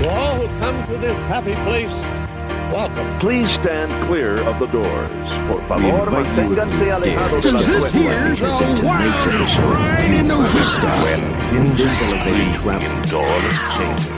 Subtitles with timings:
[0.00, 1.90] To all who come to this happy place,
[2.72, 3.18] welcome.
[3.20, 5.28] Please stand clear of the doors.
[5.46, 8.40] Por We favor, invite you, if manténganse you alejados dare, de las to puertas.
[8.40, 10.08] listen to tonight's episode.
[10.16, 11.52] You know the stuff.
[11.52, 14.16] in this elevated travel doorless chamber.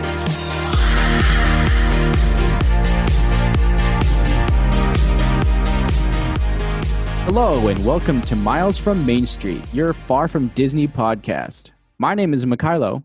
[7.24, 11.70] Hello, and welcome to Miles from Main Street, your Far from Disney podcast.
[11.98, 13.02] My name is Mikhailo,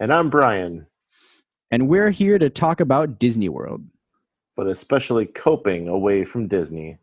[0.00, 0.86] And I'm Brian,
[1.70, 3.82] and we're here to talk about Disney World,
[4.56, 6.98] but especially coping away from Disney.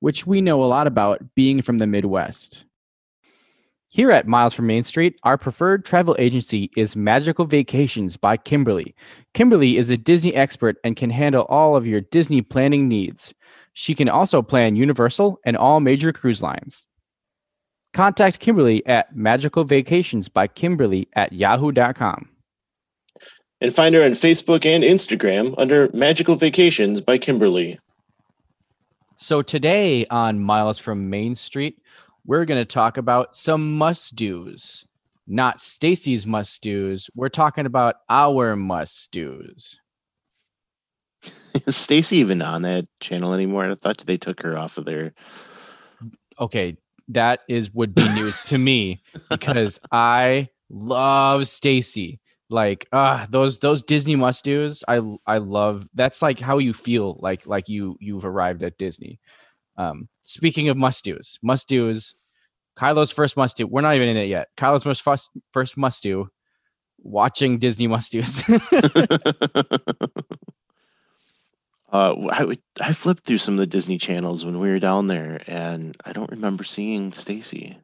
[0.00, 2.64] which we know a lot about being from the Midwest.
[3.88, 8.94] Here at Miles from Main Street, our preferred travel agency is Magical Vacations by Kimberly.
[9.34, 13.34] Kimberly is a Disney expert and can handle all of your Disney planning needs.
[13.74, 16.86] She can also plan Universal and all major cruise lines.
[17.92, 22.29] Contact Kimberly at Magical Vacations by Kimberly at yahoo.com.
[23.60, 27.78] and find her on Facebook and Instagram under Magical Vacations by Kimberly.
[29.16, 31.78] So today on Miles from Main Street,
[32.24, 34.86] we're going to talk about some must do's.
[35.26, 37.10] Not Stacy's must do's.
[37.14, 39.78] We're talking about our must do's.
[41.66, 43.70] Is Stacy even on that channel anymore?
[43.70, 45.12] I thought they took her off of there.
[46.40, 46.76] Okay,
[47.08, 52.20] that is would be news to me because I love Stacy.
[52.50, 54.82] Like ah, those those Disney must do's.
[54.88, 55.86] I I love.
[55.94, 59.20] That's like how you feel like like you you've arrived at Disney.
[59.76, 62.14] Um, speaking of must do's, must do's.
[62.76, 63.68] Kylo's first must do.
[63.68, 64.48] We're not even in it yet.
[64.56, 66.28] Kylo's first first, first must do.
[66.98, 68.42] Watching Disney must do's.
[71.92, 75.06] uh, I would I flipped through some of the Disney channels when we were down
[75.06, 77.78] there, and I don't remember seeing Stacy.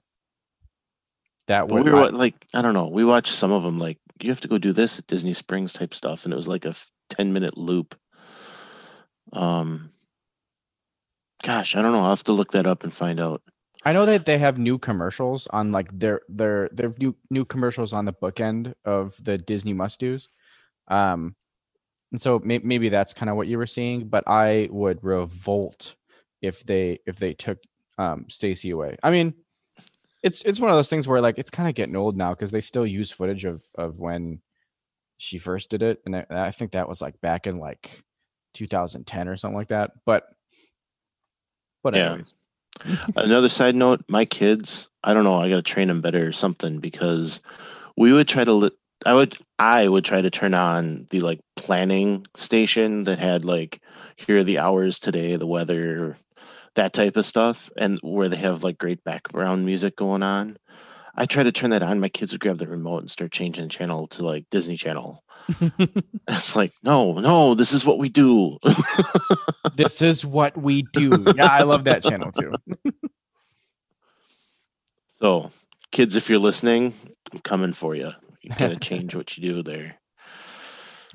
[1.47, 2.89] that we were wa- like, I don't know.
[2.89, 5.73] We watched some of them, like you have to go do this at Disney Springs
[5.73, 6.75] type stuff, and it was like a
[7.11, 7.95] ten minute loop.
[9.33, 9.91] Um,
[11.43, 12.03] gosh, I don't know.
[12.03, 13.43] I'll have to look that up and find out.
[13.85, 17.93] I know that they have new commercials on like their their their new new commercials
[17.93, 20.29] on the bookend of the Disney must do's.
[20.89, 21.37] Um,
[22.13, 25.95] and so may- maybe that's kind of what you were seeing, but I would revolt
[26.43, 27.59] if they if they took
[27.99, 28.97] um Stacy away.
[29.03, 29.35] I mean,
[30.23, 32.51] it's it's one of those things where like it's kind of getting old now because
[32.51, 34.41] they still use footage of of when
[35.19, 38.03] she first did it, and I, I think that was like back in like
[38.55, 39.93] 2010 or something like that.
[40.05, 40.29] But
[41.83, 42.19] but Yeah.
[43.17, 46.33] Another side note, my kids, I don't know, I got to train them better or
[46.33, 47.41] something because
[47.97, 51.41] we would try to li- I would I would try to turn on the like
[51.57, 53.81] planning station that had like
[54.17, 56.19] here are the hours today, the weather,
[56.77, 60.57] that type of stuff and where they have like great background music going on.
[61.15, 63.65] I try to turn that on, my kids would grab the remote and start changing
[63.65, 65.23] the channel to like Disney Channel.
[66.29, 68.59] It's like, no, no, this is what we do.
[69.77, 71.33] this is what we do.
[71.37, 72.53] Yeah, I love that channel too.
[75.21, 75.53] So,
[75.93, 76.93] kids, if you're listening,
[77.33, 78.11] I'm coming for you.
[78.43, 79.99] You gotta change what you do there.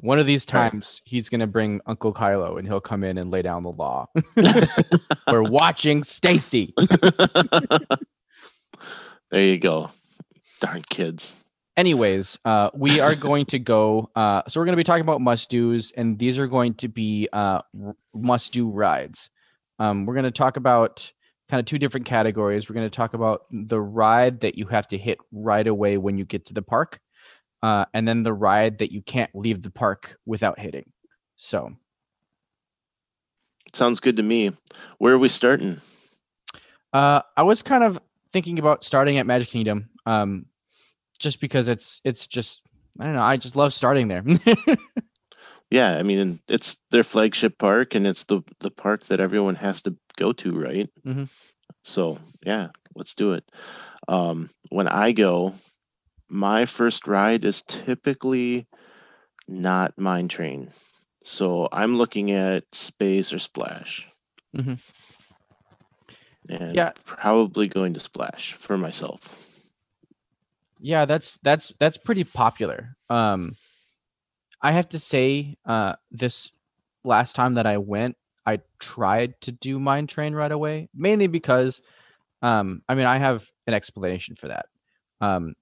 [0.01, 3.41] One of these times, he's gonna bring Uncle Kylo, and he'll come in and lay
[3.41, 4.07] down the law.
[5.31, 6.73] We're watching Stacy.
[9.31, 9.89] there you go.
[10.59, 11.33] Darn kids.
[11.77, 14.09] Anyways, uh, we are going to go.
[14.15, 16.89] Uh, so we're going to be talking about must dos, and these are going to
[16.89, 17.61] be uh,
[18.13, 19.29] must do rides.
[19.79, 21.11] Um, we're going to talk about
[21.49, 22.69] kind of two different categories.
[22.69, 26.17] We're going to talk about the ride that you have to hit right away when
[26.17, 26.99] you get to the park,
[27.63, 30.91] uh, and then the ride that you can't leave the park without hitting.
[31.35, 31.71] So
[33.73, 34.51] Sounds good to me.
[34.97, 35.79] Where are we starting?
[36.91, 37.99] Uh, I was kind of
[38.33, 40.45] thinking about starting at Magic Kingdom, um,
[41.19, 42.61] just because it's it's just
[42.99, 43.21] I don't know.
[43.21, 44.23] I just love starting there.
[45.69, 49.81] Yeah, I mean it's their flagship park and it's the the park that everyone has
[49.83, 50.89] to go to, right?
[51.07, 51.29] Mhm.
[51.85, 53.45] So yeah, let's do it.
[54.09, 55.55] Um, when I go,
[56.31, 58.67] my first ride is typically
[59.47, 60.71] not Mine Train.
[61.23, 64.07] So I'm looking at Space or Splash.
[64.55, 64.79] Mhm.
[66.49, 66.91] And Yeah.
[67.05, 69.47] probably going to Splash for myself.
[70.79, 72.95] yeah, that's that's that's pretty popular.
[73.09, 73.55] Um,
[74.61, 76.51] I have to say, uh, this
[77.03, 81.81] last time that I went, I tried to do Mine Train right away, mainly because,
[82.41, 84.65] um, I mean, I have an explanation for that.
[85.19, 85.55] Um,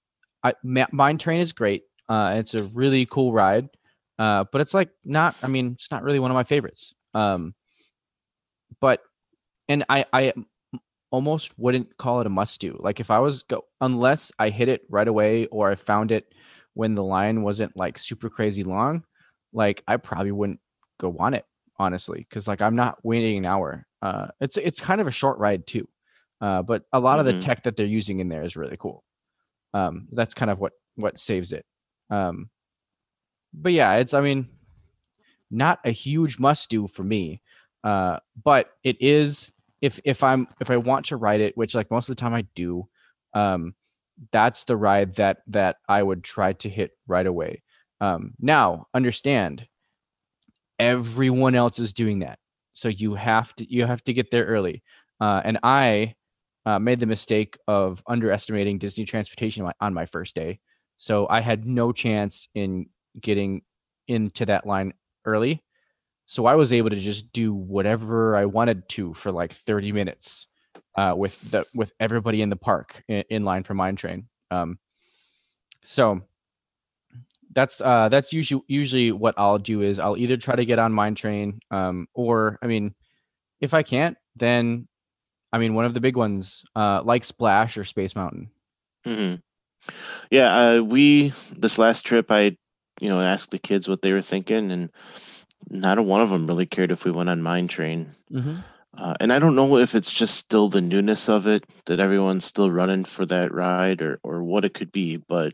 [0.44, 1.84] I Ma- Mine Train is great.
[2.08, 3.70] Uh, it's a really cool ride.
[4.18, 5.36] Uh, but it's like not.
[5.42, 6.94] I mean, it's not really one of my favorites.
[7.14, 7.56] Um,
[8.82, 9.02] but
[9.68, 10.34] and I I
[11.12, 12.76] almost wouldn't call it a must do.
[12.80, 16.32] Like if I was go unless I hit it right away or I found it
[16.74, 19.04] when the line wasn't like super crazy long,
[19.54, 20.60] like I probably wouldn't
[21.00, 21.46] go on it
[21.78, 23.86] honestly because like I'm not waiting an hour.
[24.02, 25.88] Uh, it's it's kind of a short ride too,
[26.42, 27.40] uh, but a lot of Mhm.
[27.40, 29.04] the tech that they're using in there is really cool.
[29.74, 31.66] Um, that's kind of what what saves it.
[32.10, 32.50] Um,
[33.54, 34.48] but yeah, it's I mean,
[35.52, 37.42] not a huge must do for me,
[37.84, 39.52] uh, but it is
[39.82, 42.34] if if I'm if I want to ride it, which like most of the time
[42.34, 42.88] I do,
[43.34, 43.76] um,
[44.32, 47.64] that's the ride that that I would try to hit right away.
[48.02, 49.68] Um, now understand,
[50.78, 52.40] everyone else is doing that,
[52.74, 54.84] so you have to you have to get there early.
[55.22, 56.16] Uh, and I
[56.70, 60.60] uh, made the mistake of underestimating Disney transportation on my- first day,
[60.98, 62.88] so I had no chance in
[63.20, 63.62] getting
[64.08, 64.94] into that line
[65.26, 65.64] early.
[66.26, 70.48] So I was able to just do whatever I wanted to for like 30 minutes
[70.96, 74.28] uh, with the with everybody in the park in, in line for mine train.
[74.52, 74.78] Um,
[75.84, 76.22] so
[77.52, 80.94] that's uh that's usually usually what I'll do is I'll either try to get on
[80.94, 82.94] mine train um or I mean
[83.60, 84.89] if I can't then
[85.52, 88.50] I mean one of the big ones uh like Splash or Space Mountain.
[89.06, 89.36] hmm
[90.32, 92.58] Yeah, uh, we this last trip, I
[93.00, 94.92] you know asked the kids what they were thinking, and
[95.70, 98.12] not a one of them really cared if we went on Mine Train.
[98.32, 98.58] Mm-hmm.
[98.98, 102.44] Uh, and I don't know if it's just still the newness of it that everyone's
[102.44, 105.18] still running for that ride, or or what it could be.
[105.18, 105.54] But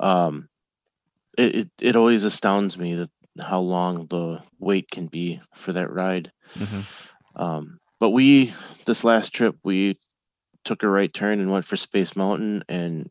[0.00, 0.48] um,
[1.36, 3.10] it it, it always astounds me that
[3.40, 6.32] how long the wait can be for that ride.
[6.54, 6.80] Mm-hmm.
[7.36, 8.52] Um, but we
[8.86, 9.98] this last trip we
[10.64, 12.64] took a right turn and went for Space Mountain.
[12.68, 13.10] And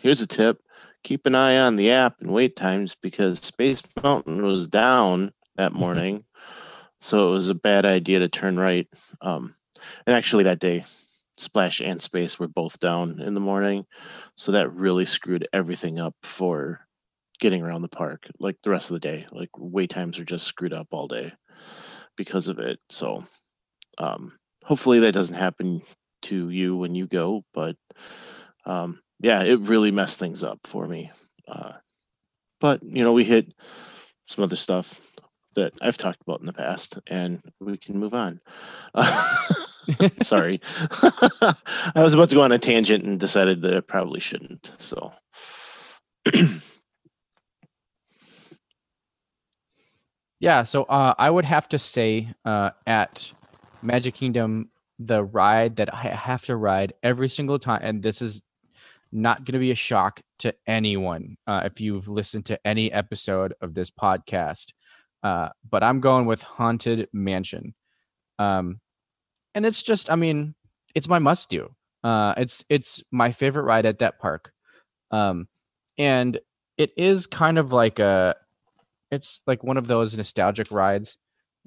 [0.00, 0.60] here's a tip:
[1.02, 5.72] keep an eye on the app and wait times because Space Mountain was down that
[5.72, 6.24] morning,
[7.00, 8.88] so it was a bad idea to turn right.
[9.20, 9.54] Um,
[10.06, 10.84] and actually, that day,
[11.38, 13.86] Splash and Space were both down in the morning,
[14.36, 16.80] so that really screwed everything up for
[17.40, 18.28] getting around the park.
[18.38, 21.32] Like the rest of the day, like wait times are just screwed up all day
[22.16, 22.78] because of it.
[22.90, 23.24] So
[24.00, 24.32] um,
[24.64, 25.82] hopefully that doesn't happen
[26.22, 27.76] to you when you go but
[28.66, 31.10] um, yeah it really messed things up for me.
[31.46, 31.72] Uh,
[32.60, 33.52] but you know we hit
[34.26, 35.00] some other stuff
[35.56, 38.40] that i've talked about in the past and we can move on.
[40.22, 40.60] Sorry.
[41.02, 41.54] I
[41.96, 45.12] was about to go on a tangent and decided that i probably shouldn't so.
[50.40, 53.30] Yeah, so uh, I would have to say uh, at
[53.82, 58.42] Magic Kingdom, the ride that I have to ride every single time, and this is
[59.12, 63.54] not going to be a shock to anyone uh, if you've listened to any episode
[63.60, 64.72] of this podcast,
[65.22, 67.74] uh, but I'm going with Haunted Mansion.
[68.38, 68.80] Um,
[69.54, 70.54] and it's just, I mean,
[70.94, 71.74] it's my must do.
[72.02, 74.52] Uh, it's it's my favorite ride at that park,
[75.10, 75.48] um,
[75.98, 76.40] and
[76.78, 78.34] it is kind of like a
[79.10, 81.18] it's like one of those nostalgic rides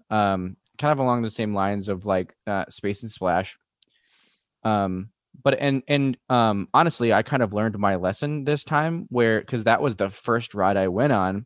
[0.09, 3.57] um kind of along the same lines of like uh, space and splash
[4.63, 5.09] um
[5.43, 9.65] but and and um honestly i kind of learned my lesson this time where because
[9.65, 11.45] that was the first ride i went on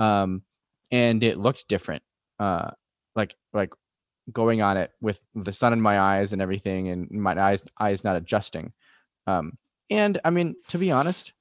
[0.00, 0.42] um
[0.90, 2.02] and it looked different
[2.38, 2.70] uh
[3.14, 3.72] like like
[4.32, 8.04] going on it with the sun in my eyes and everything and my eyes eyes
[8.04, 8.72] not adjusting
[9.26, 9.56] um
[9.90, 11.32] and i mean to be honest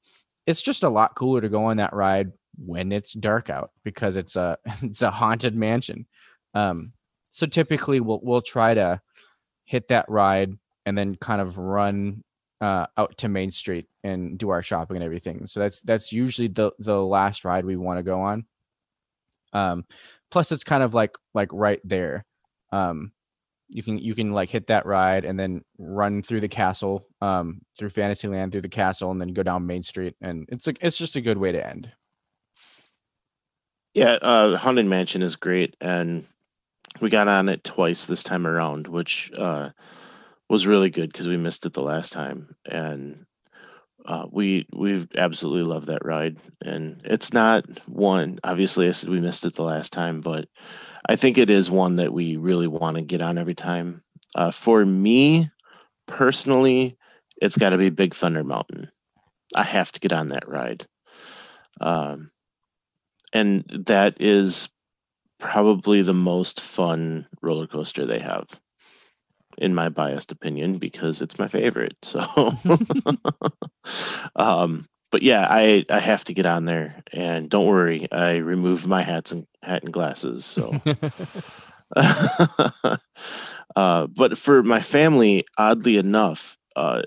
[0.45, 4.15] it's just a lot cooler to go on that ride when it's dark out because
[4.15, 6.05] it's a it's a haunted mansion.
[6.53, 6.93] Um,
[7.33, 9.01] so typically we'll we'll try to
[9.65, 10.53] hit that ride
[10.85, 12.23] and then kind of run
[12.61, 15.47] uh, out to Main Street and do our shopping and everything.
[15.47, 18.45] So that's that's usually the the last ride we want to go on.
[19.51, 19.85] Um,
[20.29, 22.23] plus it's kind of like like right there.
[22.71, 23.11] Um,
[23.69, 27.61] you can you can like hit that ride and then run through the castle, um,
[27.79, 30.99] through Fantasyland, through the castle, and then go down Main Street, and it's like it's
[30.99, 31.91] just a good way to end.
[33.95, 36.25] yeah uh, haunted mansion is great and
[37.01, 39.69] we got on it twice this time around which uh,
[40.49, 42.55] was really good because we missed it the last time.
[42.65, 43.25] And
[44.05, 46.37] uh, we we absolutely love that ride.
[46.63, 50.47] And it's not one obviously i said we missed it the last time but
[51.07, 54.03] i think it is one that we really want to get on every time.
[54.35, 55.49] Uh, for me
[56.07, 56.97] personally
[57.41, 58.89] it's got to be big thunder mountain.
[59.55, 60.87] I have to get on that ride.
[61.81, 62.31] Um,
[63.33, 64.69] and that is
[65.43, 68.47] probably the most fun roller coaster they have
[69.57, 72.23] in my biased opinion because it's my favorite so
[74.37, 78.87] um but yeah i i have to get on there and don't worry i removed
[78.87, 80.81] my hats and hat and glasses so
[83.75, 87.01] uh but for my family oddly enough uh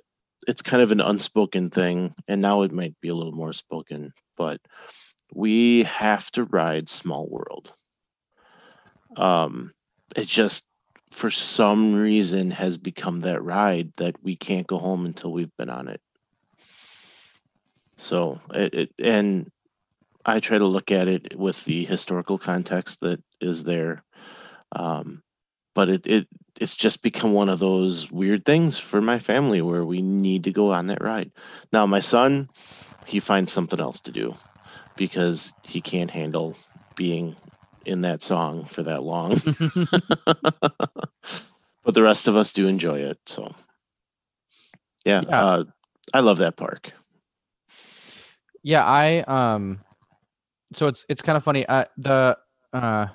[0.46, 4.12] it's kind of an unspoken thing and now it might be a little more spoken
[4.36, 4.60] but
[5.34, 7.72] we have to ride Small World.
[9.16, 9.72] Um,
[10.14, 10.64] it just
[11.10, 15.70] for some reason has become that ride that we can't go home until we've been
[15.70, 16.00] on it.
[17.96, 19.50] So it, it and
[20.24, 24.02] I try to look at it with the historical context that is there.
[24.72, 25.22] Um,
[25.74, 26.28] but it, it
[26.60, 30.52] it's just become one of those weird things for my family where we need to
[30.52, 31.30] go on that ride.
[31.72, 32.48] Now my son,
[33.06, 34.34] he finds something else to do
[34.96, 36.56] because he can't handle
[36.96, 37.36] being
[37.86, 39.30] in that song for that long.
[41.84, 43.18] but the rest of us do enjoy it.
[43.26, 43.54] So
[45.04, 45.44] yeah, Yeah.
[45.44, 45.64] Uh,
[46.12, 46.92] I love that park.
[48.62, 49.80] Yeah, I um
[50.72, 51.66] so it's it's kind of funny.
[51.66, 52.36] Uh the
[52.72, 53.06] uh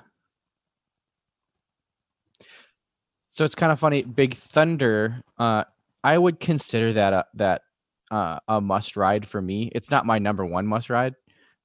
[3.28, 4.02] so it's kind of funny.
[4.02, 5.64] Big Thunder, uh
[6.04, 7.62] I would consider that a that
[8.10, 9.70] uh a must ride for me.
[9.74, 11.14] It's not my number one must ride.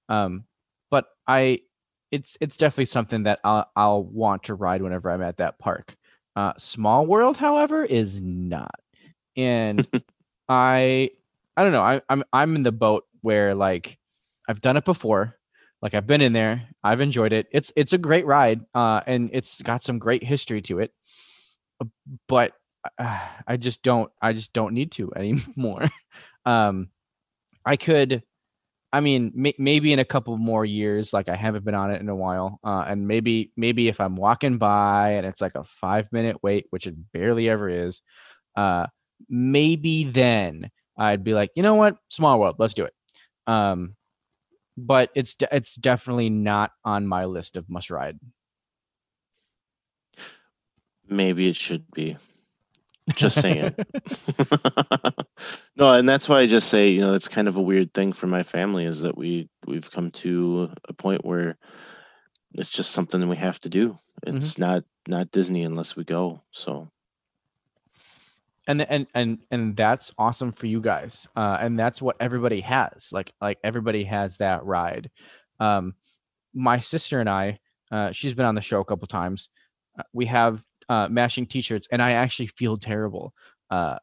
[0.10, 0.46] Um
[0.90, 1.62] but I
[2.12, 5.96] it's it's definitely something that I'll I'll want to ride whenever I'm at that park.
[6.36, 8.76] Uh Small World, however, is not.
[9.36, 9.88] And
[10.50, 11.12] I
[11.56, 11.82] I don't know.
[11.84, 13.98] I, I'm I'm in the boat where like
[14.48, 15.36] I've done it before.
[15.82, 16.68] Like I've been in there.
[16.84, 17.48] I've enjoyed it.
[17.52, 20.92] It's it's a great ride, uh, and it's got some great history to it.
[21.82, 21.86] Uh,
[22.28, 22.54] But
[22.98, 24.12] uh, I just don't.
[24.22, 25.90] I just don't need to anymore.
[26.46, 26.90] um,
[27.66, 28.24] I could.
[28.94, 32.01] I mean, may, maybe in a couple more years, like I haven't been on it
[32.01, 35.63] in a while, uh, and maybe maybe if I'm walking by and it's like a
[35.63, 38.01] five minute wait, which it barely ever is,
[38.56, 38.88] uh,
[39.29, 42.94] maybe then I'd be like, you know what, Small World, let's do it.
[43.46, 43.96] Um,
[44.77, 48.20] but it's de- it's definitely not on my list of must ride.
[51.10, 52.17] Maybe it should be.
[53.16, 53.74] Just saying.
[55.76, 58.14] no, and that's why I just say, you know, that's kind of a weird thing
[58.14, 61.58] for my family is that we we've come to a point where
[62.54, 63.98] it's just something that we have to do.
[64.26, 66.42] It's not not Disney unless we go.
[66.52, 66.90] So
[68.68, 73.10] and and and and that's awesome for you guys uh and that's what everybody has
[73.12, 75.10] like like everybody has that ride
[75.60, 75.96] um
[76.54, 77.60] my sister and i
[77.92, 79.50] uh she's been on the show a couple times
[79.98, 83.34] uh, we have uh matching t-shirts and i actually feel terrible
[83.70, 83.98] uh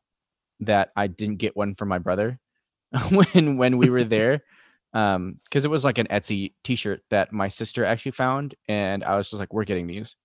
[0.61, 2.39] that i didn't get one for my brother
[3.11, 4.43] when when we were there
[4.93, 9.17] um because it was like an etsy t-shirt that my sister actually found and i
[9.17, 10.17] was just like we're getting these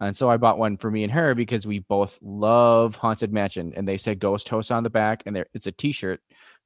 [0.00, 3.72] and so I bought one for me and her because we both love Haunted Mansion,
[3.76, 6.20] and they say Ghost Host on the back, and there it's a T-shirt,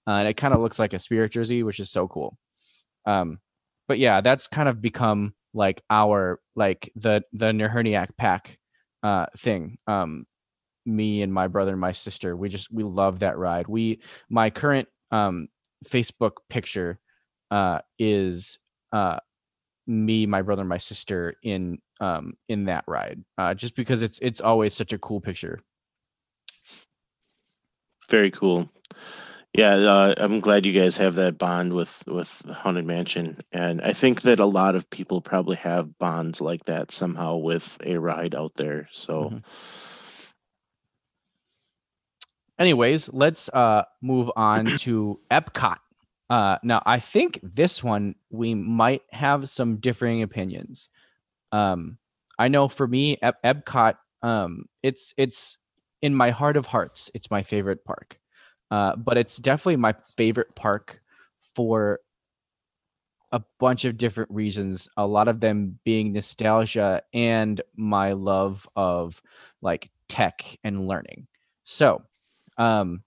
[0.07, 2.37] uh, and it kind of looks like a spirit jersey, which is so cool.
[3.07, 3.39] Um,
[3.87, 8.59] but yeah, that's kind of become like our like the the Nerherniak pack
[9.03, 9.79] uh thing.
[9.87, 10.27] Um,
[10.87, 13.69] me and my brother and my sister, we just we love that ride.
[13.69, 15.49] We my current um
[15.87, 16.99] Facebook picture
[17.51, 18.59] uh is
[18.93, 19.19] uh
[19.87, 23.23] me, my brother, and my sister in um in that ride.
[23.39, 25.61] Uh just because it's it's always such a cool picture.
[28.11, 28.69] very cool.
[29.55, 33.93] Yeah, uh, I'm glad you guys have that bond with with Haunted Mansion, and I
[33.93, 38.35] think that a lot of people probably have bonds like that somehow with a ride
[38.35, 38.89] out there.
[38.93, 39.31] So.
[39.31, 39.45] Mhm.
[42.59, 45.79] Anyways, let's uh move on to Epcot.
[46.29, 50.89] Uh now I think this one we might have some differing opinions.
[51.53, 51.99] Um
[52.39, 55.59] I know for me Ep- Epcot um it's it's
[56.03, 58.20] in my heart of hearts it's my favorite park.
[58.71, 61.01] Uh but it's definitely my favorite park
[61.55, 62.01] for
[63.33, 69.23] a bunch of different reasons, a lot of them being nostalgia and my love of
[69.63, 71.27] like tech and learning.
[71.65, 72.03] So,
[72.59, 73.03] um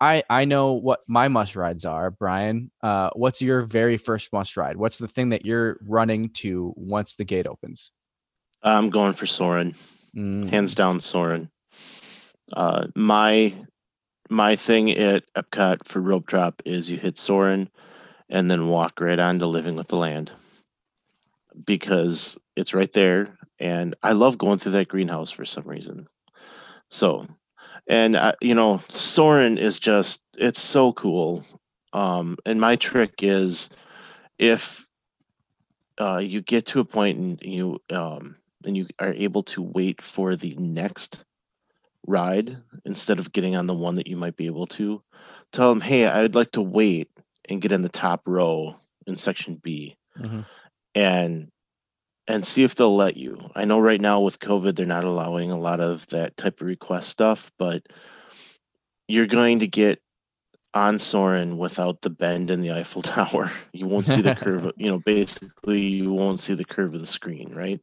[0.00, 2.70] I I know what my must rides are, Brian.
[2.82, 4.76] Uh what's your very first must ride?
[4.76, 7.92] What's the thing that you're running to once the gate opens?
[8.62, 9.74] I'm going for Soarin'.
[10.16, 11.50] Mm, hands down Soarin'.
[12.52, 13.54] Uh, my
[14.30, 17.68] my thing at Epcot for rope drop is you hit Soarin'
[18.28, 20.32] and then walk right on to Living with the Land
[21.64, 26.08] because it's right there, and I love going through that greenhouse for some reason.
[26.90, 27.26] So,
[27.86, 31.44] and uh, you know, Soarin' is just it's so cool.
[31.92, 33.68] Um, and my trick is
[34.38, 34.86] if
[36.00, 40.02] uh, you get to a point and you um, and you are able to wait
[40.02, 41.24] for the next
[42.06, 45.02] ride instead of getting on the one that you might be able to
[45.52, 47.08] tell them hey i'd like to wait
[47.48, 50.44] and get in the top row in section b mhm.
[50.94, 51.50] and
[52.26, 55.50] and see if they'll let you i know right now with covid they're not allowing
[55.50, 57.82] a lot of that type of request stuff but
[59.08, 60.00] you're going to get
[60.74, 63.50] on Soarin' without the bend in the Eiffel Tower.
[63.72, 64.72] You won't see the curve.
[64.76, 67.80] You know, basically, you won't see the curve of the screen, right?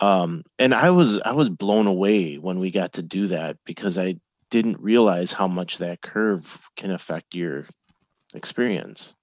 [0.00, 3.98] Um, and I was I was blown away when we got to do that because
[3.98, 4.16] I
[4.50, 7.66] didn't realize how much that curve can affect your
[8.34, 9.14] experience.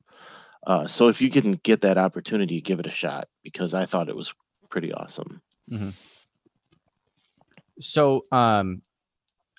[0.68, 4.10] Uh, so if you can get that opportunity, give it a shot because I thought
[4.10, 4.34] it was
[4.70, 5.42] pretty awesome.
[7.80, 8.82] So um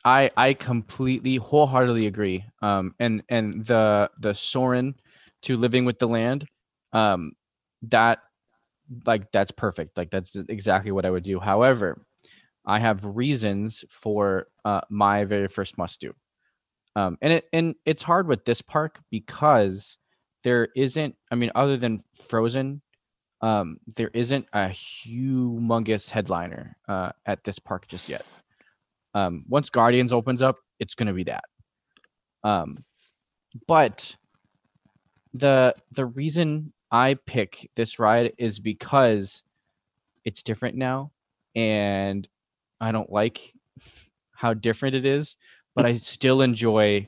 [0.05, 2.45] I I completely wholeheartedly agree.
[2.63, 4.95] Um and and the the Soarin'
[5.43, 6.47] to living with the land
[6.93, 7.33] um
[7.83, 8.21] that
[9.07, 9.97] like that's perfect.
[9.97, 11.40] Like that's exactly what I would do.
[11.40, 12.02] However,
[12.66, 16.14] I have reasons for uh my very first must do.
[16.95, 19.97] Um and it and it's hard with this park because
[20.45, 22.83] there isn't I mean other than Frozen
[23.43, 28.25] um there isn't a humongous headliner uh at this park just yet
[29.14, 31.45] um once guardians opens up it's going to be that
[32.45, 32.78] um
[33.69, 34.16] but
[35.35, 39.43] the the reason i pick this ride is because
[40.25, 41.11] it's different now
[41.55, 42.26] and
[42.81, 43.53] i don't like
[44.33, 45.37] how different it is
[45.75, 47.07] but i still enjoy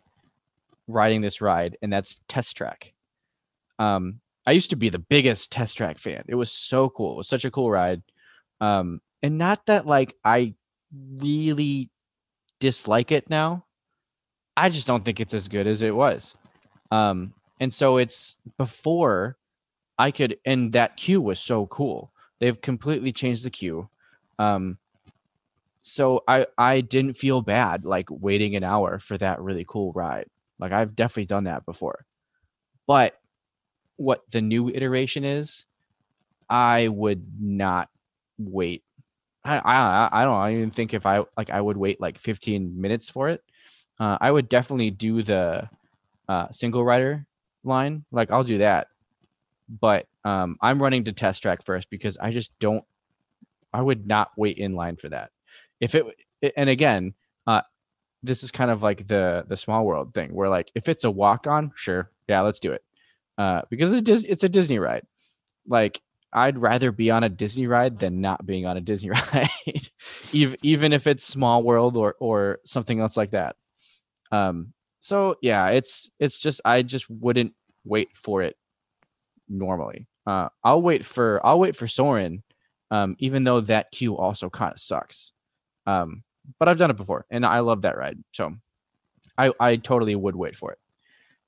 [0.86, 2.92] riding this ride and that's test track
[3.78, 6.24] um I used to be the biggest test track fan.
[6.26, 7.12] It was so cool.
[7.12, 8.00] It was such a cool ride.
[8.62, 10.54] Um, and not that like I
[11.20, 11.90] really
[12.58, 13.66] dislike it now.
[14.56, 16.34] I just don't think it's as good as it was.
[16.90, 19.36] Um, and so it's before
[19.98, 22.12] I could, and that queue was so cool.
[22.40, 23.88] They've completely changed the queue.
[24.38, 24.78] Um,
[25.82, 30.26] so I I didn't feel bad like waiting an hour for that really cool ride.
[30.58, 32.04] Like I've definitely done that before.
[32.86, 33.14] But
[33.96, 35.66] what the new iteration is,
[36.50, 37.90] I would not
[38.38, 38.84] wait.
[39.44, 40.36] I I I don't.
[40.36, 43.42] I even think if I like I would wait like 15 minutes for it.
[44.00, 45.68] Uh, I would definitely do the
[46.28, 47.26] uh, single rider
[47.64, 48.04] line.
[48.12, 48.88] Like I'll do that.
[49.68, 52.84] But um, I'm running to test track first because I just don't.
[53.72, 55.30] I would not wait in line for that.
[55.80, 56.06] If it
[56.56, 57.14] and again,
[57.46, 57.62] uh,
[58.22, 61.10] this is kind of like the the small world thing where like if it's a
[61.10, 62.82] walk on, sure, yeah, let's do it
[63.38, 65.04] uh, because it's Dis- it's a Disney ride.
[65.66, 66.02] Like
[66.32, 69.48] I'd rather be on a Disney ride than not being on a Disney ride,
[70.32, 73.56] even even if it's Small World or or something else like that.
[74.32, 74.72] Um.
[75.00, 77.52] So yeah, it's it's just I just wouldn't
[77.84, 78.56] wait for it
[79.48, 80.06] normally.
[80.26, 82.42] Uh, I'll wait for I'll wait for Soarin',
[82.90, 85.32] um, even though that queue also kind of sucks.
[85.86, 86.22] Um,
[86.58, 88.54] but I've done it before and I love that ride, so
[89.36, 90.78] I I totally would wait for it.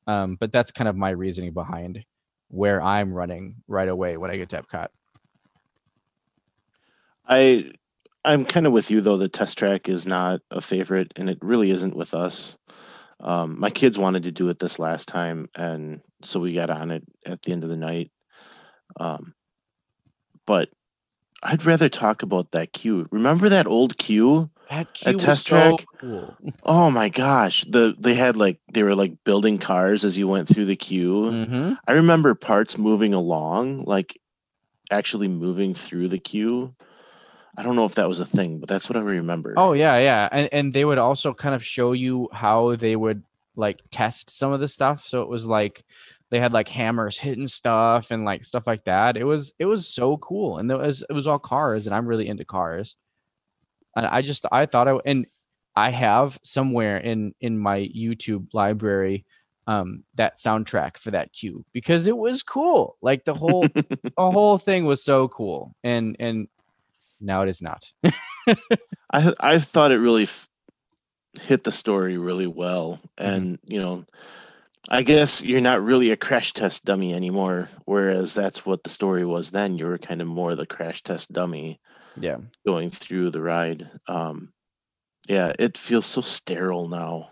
[0.07, 2.05] Um, but that's kind of my reasoning behind
[2.49, 4.89] where I'm running right away when I get to Epcot.
[7.29, 7.73] I
[8.25, 9.17] I'm kind of with you though.
[9.17, 12.57] The test track is not a favorite, and it really isn't with us.
[13.21, 16.91] Um, my kids wanted to do it this last time, and so we got on
[16.91, 18.11] it at the end of the night.
[18.99, 19.35] Um,
[20.47, 20.69] but
[21.43, 23.07] I'd rather talk about that queue.
[23.11, 24.51] Remember that old queue?
[24.69, 25.87] That queue was test so track?
[26.01, 26.37] cool.
[26.65, 27.65] Oh my gosh!
[27.65, 31.31] The they had like they were like building cars as you went through the queue.
[31.31, 34.21] hmm I remember parts moving along, like
[34.91, 36.75] actually moving through the queue.
[37.57, 39.55] I don't know if that was a thing, but that's what I remember.
[39.57, 43.23] Oh yeah, yeah, and and they would also kind of show you how they would
[43.57, 45.07] like test some of the stuff.
[45.07, 45.85] So it was like
[46.31, 49.17] they had like hammers hitting stuff and like stuff like that.
[49.17, 52.07] It was it was so cool, and it was it was all cars, and I'm
[52.07, 52.97] really into cars.
[53.97, 55.27] And I just I thought I and
[55.77, 59.25] I have somewhere in in my YouTube library
[59.67, 62.97] um that soundtrack for that queue because it was cool.
[63.03, 66.49] Like the whole the whole thing was so cool, and and
[67.21, 67.91] now it is not.
[69.13, 70.49] I I thought it really f-
[71.41, 73.35] hit the story really well, Mm-hmm.
[73.35, 74.05] and you know,
[74.89, 77.69] I guess you're not really a crash test dummy anymore.
[77.85, 79.79] Whereas that's what the story was then.
[79.79, 81.81] You were kind of more the crash test dummy
[82.19, 82.39] yeah.
[82.67, 83.89] going through the ride.
[84.07, 84.53] Um,
[85.29, 87.31] yeah, it feels so sterile now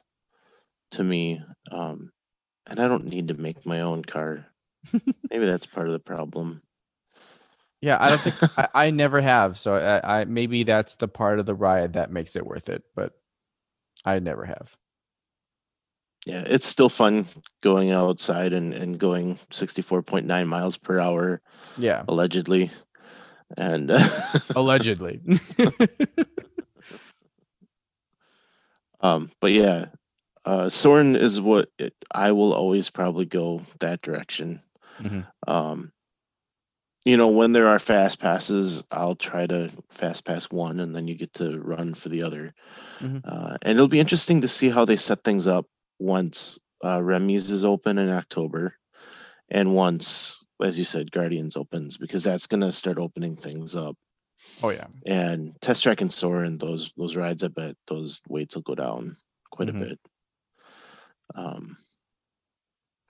[0.92, 2.12] to me, um,
[2.66, 4.46] and I don't need to make my own car.
[5.30, 6.62] Maybe that's part of the problem.
[7.80, 9.58] Yeah, I don't think I, I never have.
[9.58, 12.82] So I, I maybe that's the part of the ride that makes it worth it,
[12.94, 13.12] but
[14.04, 14.70] I never have.
[16.26, 17.26] Yeah, it's still fun
[17.62, 21.40] going outside and, and going 64.9 miles per hour,
[21.76, 22.70] Yeah, allegedly.
[23.56, 23.90] And
[24.56, 25.20] allegedly.
[29.00, 29.86] um, but yeah,
[30.44, 34.62] uh, Soarin' is what it, I will always probably go that direction.
[35.00, 35.26] Mhm.
[35.46, 35.92] Um,
[37.04, 41.08] you know, when there are fast passes, I'll try to fast pass one, and then
[41.08, 42.54] you get to run for the other.
[43.00, 43.24] Mhm.
[43.24, 45.66] Uh, and it'll be interesting to see how they set things up
[46.00, 48.76] once uh, Remy's is open in October,
[49.50, 53.96] and once, as you said, Guardians opens because that's going to start opening things up.
[54.62, 54.88] Oh yeah.
[55.06, 58.74] And Test Track and Soar and those those rides, I bet those waits will go
[58.76, 59.16] down
[59.50, 59.82] quite Mhm.
[59.82, 60.00] a bit.
[61.34, 61.76] Um,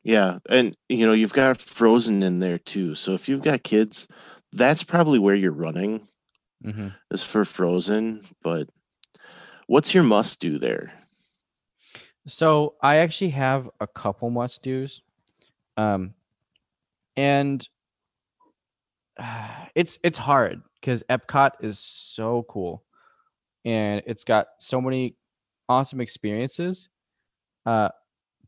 [0.08, 2.94] yeah, and you know you've got Frozen in there too.
[2.94, 4.08] So if you've got kids,
[4.54, 6.08] that's probably where you're running
[6.64, 8.24] hmm is for Frozen.
[8.42, 8.70] But
[9.66, 10.94] what's your must do there?
[12.26, 15.02] So I actually have a couple must dos,
[15.76, 16.14] um,
[17.14, 17.68] and
[19.74, 22.82] it's it's hard because Epcot is so cool,
[23.62, 25.16] and it's got so many
[25.68, 26.88] awesome experiences.
[27.66, 27.90] Uh,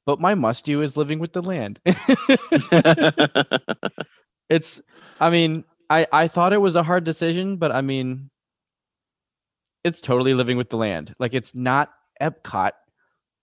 [0.07, 1.81] but my must do is living with the land.
[4.49, 4.81] it's,
[5.21, 8.31] I mean, I I thought it was a hard decision, but I mean,
[9.85, 11.15] it's totally living with the land.
[11.19, 12.73] Like it's not Epcot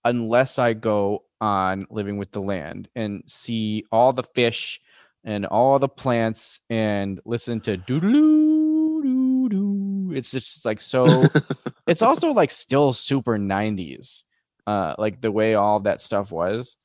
[0.04, 4.80] unless I go on living with the land and see all the fish
[5.24, 10.12] and all the plants and listen to doo doo doo doo.
[10.14, 11.24] It's just like so.
[11.86, 14.22] it's also like still super 90s,
[14.68, 16.76] uh, like the way all that stuff was.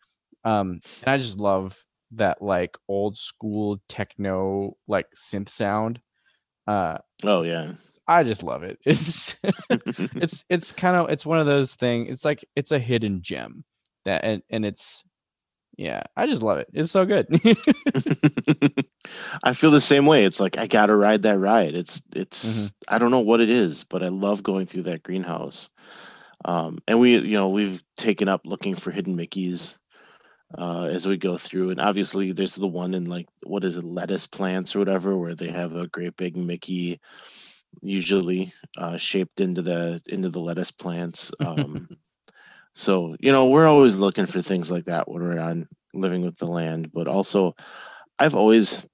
[0.46, 6.00] Um, and I just love that like old school techno like synth sound.
[6.68, 7.74] Uh, oh yeah.
[8.08, 8.80] I just love it.
[8.86, 9.36] It's
[10.24, 12.10] it's it's kind of it's one of those things.
[12.12, 13.64] It's like it's a hidden gem
[14.06, 15.04] that and and it's
[15.78, 16.04] yeah.
[16.16, 16.68] I just love it.
[16.74, 17.28] It's so good.
[19.44, 20.26] I feel the same way.
[20.26, 21.76] It's like I gotta ride that ride.
[21.76, 22.74] It's it's Mhm.
[22.90, 25.70] I don't know what it is, but I love going through that greenhouse.
[26.46, 29.78] Um, and we you know we've taken up looking for hidden Mickeys
[30.58, 33.84] uh, as we go through, and obviously there's the one in like what is it
[33.84, 37.00] lettuce plants or whatever where they have a great big Mickey,
[37.82, 41.32] usually uh, shaped into the into the lettuce plants.
[41.40, 41.90] Um,
[42.74, 46.38] so you know we're always looking for things like that when we're on living with
[46.38, 47.56] the land, but also
[48.20, 48.86] I've always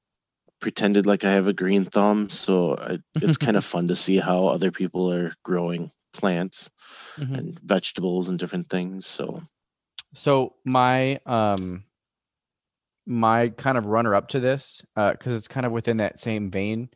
[0.59, 4.17] pretended like I have a green thumb, so I, it's kind of fun to see
[4.17, 6.69] how other people are growing plants
[7.17, 7.35] Mhm.
[7.37, 9.05] and vegetables and different things.
[9.07, 9.41] So
[10.13, 11.83] So my um
[13.05, 16.51] my kind of runner up to this, uh, because it's kind of within that same
[16.51, 16.89] vein,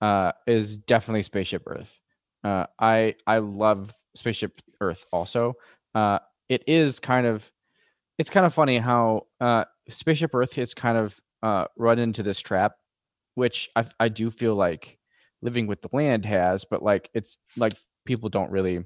[0.00, 2.00] uh, is definitely Spaceship Earth.
[2.42, 5.54] Uh, I I love Spaceship Earth also.
[5.94, 7.50] Uh, it is kind of
[8.18, 12.40] it's kind of funny how uh Spaceship Earth is kind of uh run into this
[12.40, 12.74] trap,
[13.34, 14.98] which I I do feel like
[15.42, 17.74] living with the land has, but like it's like
[18.10, 18.84] people don't really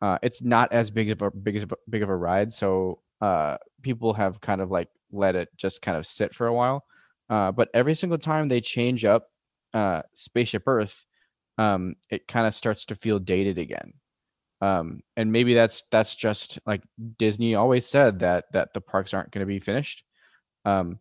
[0.00, 3.00] uh, it's not as big of a big of a, big of a ride, so
[3.20, 6.84] uh, people have kind of like let it just kind of sit for a while.
[7.28, 9.28] Uh, but every single time they change up
[9.74, 11.04] uh, Spaceship Earth,
[11.58, 13.94] um, it kind of starts to feel dated again.
[14.60, 16.82] Um, and maybe that's that's just like
[17.18, 20.04] Disney always said that that the parks aren't going to be finished.
[20.64, 21.00] Um,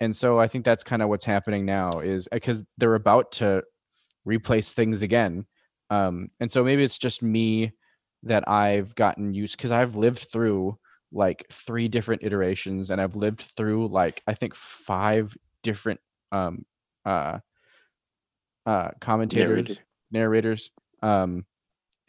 [0.00, 3.64] and so I think that's kind of what's happening now is because they're about to
[4.24, 5.44] replace things again.
[5.90, 7.72] Um, and so maybe it's just me
[8.22, 10.78] that I've gotten used because I've lived through
[11.12, 16.00] like three different iterations and I've lived through like I think five different
[16.32, 16.64] um
[17.04, 17.38] uh
[18.66, 19.82] uh commentators Narrator.
[20.10, 20.70] narrators.
[21.02, 21.44] Um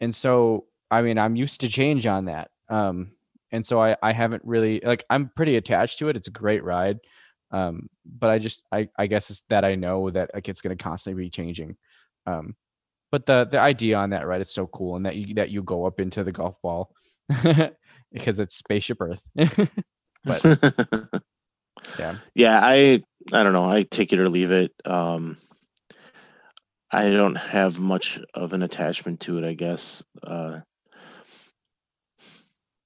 [0.00, 2.50] and so I mean I'm used to change on that.
[2.68, 3.12] Um
[3.50, 6.16] and so I I haven't really like I'm pretty attached to it.
[6.16, 6.98] It's a great ride.
[7.50, 10.76] Um but I just I I guess it's that I know that like it's going
[10.76, 11.76] to constantly be changing.
[12.26, 12.54] Um
[13.12, 15.62] but the the idea on that right is so cool and that you that you
[15.62, 16.90] go up into the golf ball
[18.12, 19.22] because it's spaceship earth
[20.24, 21.22] But-
[21.98, 23.68] yeah yeah, I I don't know.
[23.68, 24.72] I take it or leave it.
[24.84, 25.36] Um,
[26.90, 29.44] I don't have much of an attachment to it.
[29.44, 30.02] I guess.
[30.22, 30.60] Uh,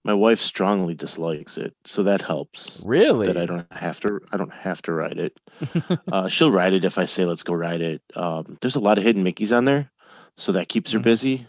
[0.05, 2.81] my wife strongly dislikes it, so that helps.
[2.85, 4.21] really That I don't have to.
[4.33, 5.39] I don't have to ride it.
[6.13, 8.03] uh, she'll ride it if I say let's go ride it.
[8.15, 9.91] Um, there's a lot of hidden Mickeys on there,
[10.37, 11.07] so that keeps her Mhm.
[11.07, 11.47] busy.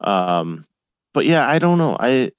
[0.00, 0.64] Um,
[1.14, 1.96] but yeah, I don't know.
[1.98, 2.32] I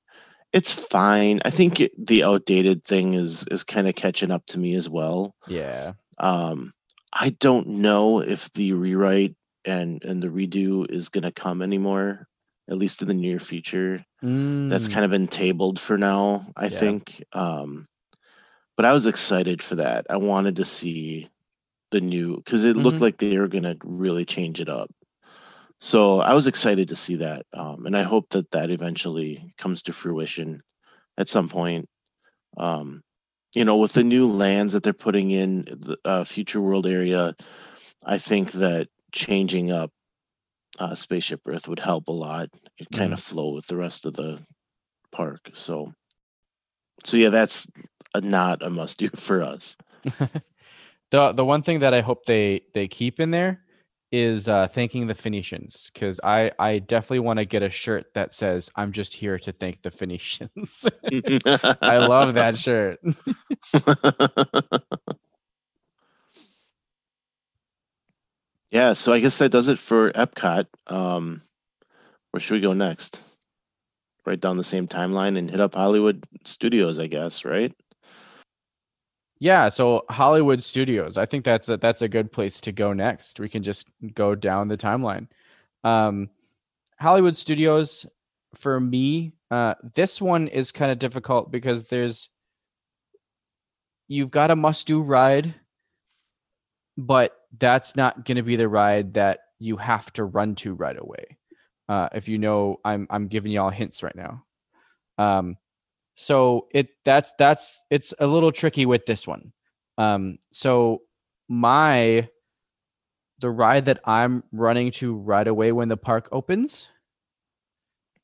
[0.54, 1.42] it's fine.
[1.46, 4.90] I think it, the outdated thing is is kind of catching up to me as
[4.90, 5.36] well.
[5.46, 6.74] yeah Um,
[7.14, 12.28] I don't know if the rewrite and and the redo is going to come anymore,
[12.70, 14.04] at least in the near future.
[14.70, 16.70] That's Mm, kind of been tabled for now, I Yeah.
[16.70, 17.24] think.
[17.34, 17.88] Um,
[18.78, 20.06] but I was excited for that.
[20.10, 21.30] I wanted to see
[21.92, 23.02] the new because it looked Mhm.
[23.02, 24.90] like they were going to really change it up.
[25.80, 29.82] So I was excited to see that, um, and I hope that that eventually comes
[29.84, 30.62] to fruition
[31.18, 31.88] at some point.
[32.58, 33.02] Um,
[33.56, 37.34] you know, with the new lands that they're putting in the uh, future world area,
[38.06, 39.92] I think that changing up
[40.80, 42.50] uh, Spaceship Earth would help a lot.
[42.78, 44.44] It kind of flow with the rest of the
[45.12, 45.50] park.
[45.54, 45.94] So
[47.04, 47.68] so yeah, that's
[48.14, 49.76] a, not a must do for us.
[51.12, 53.64] the the one thing that I hope they they keep in there
[54.12, 58.34] is uh thanking the Phoenicians because I I definitely want to get a shirt that
[58.34, 60.88] says I'm just here to thank the Phoenicians.
[61.82, 63.00] I love that shirt.
[68.72, 70.66] yeah, so I guess that does it for Epcot.
[70.88, 71.42] Um,
[72.32, 73.22] where should we go next?
[74.26, 77.74] Right down the same timeline and hit up Hollywood Studios, I guess, right?
[79.40, 81.18] Yeah, so Hollywood Studios.
[81.18, 83.40] I think that's a that's a good place to go next.
[83.40, 85.28] We can just go down the timeline.
[85.84, 86.30] Um,
[87.00, 88.06] Hollywood Studios
[88.56, 92.30] for me, uh, this one is kind of difficult because there's
[94.10, 95.56] you've got a must do ride,
[96.98, 100.98] but that's not going to be the ride that you have to run to right
[101.00, 101.38] away.
[101.88, 104.44] Uh, if you know, I'm I'm giving y'all hints right now.
[105.18, 105.58] Um,
[106.22, 109.54] so it that's that's it's a little tricky with this one.
[109.98, 111.04] Um, so
[111.48, 112.28] my
[113.40, 116.90] the ride that I'm running to right away when the park opens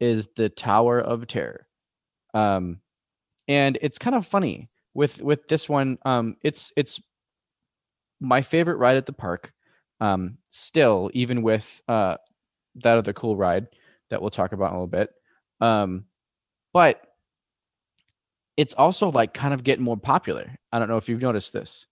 [0.02, 1.68] is the Tower of Terror.
[2.34, 2.82] Um,
[3.48, 5.98] and it's kind of funny with with this one.
[6.04, 7.02] Um, it's it's
[8.20, 9.54] my favorite ride at the park.
[10.02, 12.18] Um, still, even with uh
[12.84, 13.68] that other cool ride
[14.10, 15.12] that we'll talk about in a little bit.
[15.62, 16.08] Um,
[16.74, 17.05] but
[18.58, 20.56] it's also like kind of getting more popular.
[20.72, 21.86] I don't know if you've noticed this.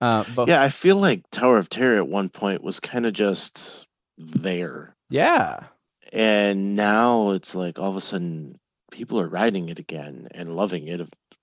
[0.00, 3.12] Uh, but yeah, I feel like Tower of Terror at one point was kind of
[3.12, 4.94] just there.
[5.10, 5.64] Yeah.
[6.12, 8.58] And now it's like all of a sudden
[8.90, 11.00] people are riding it again and loving it.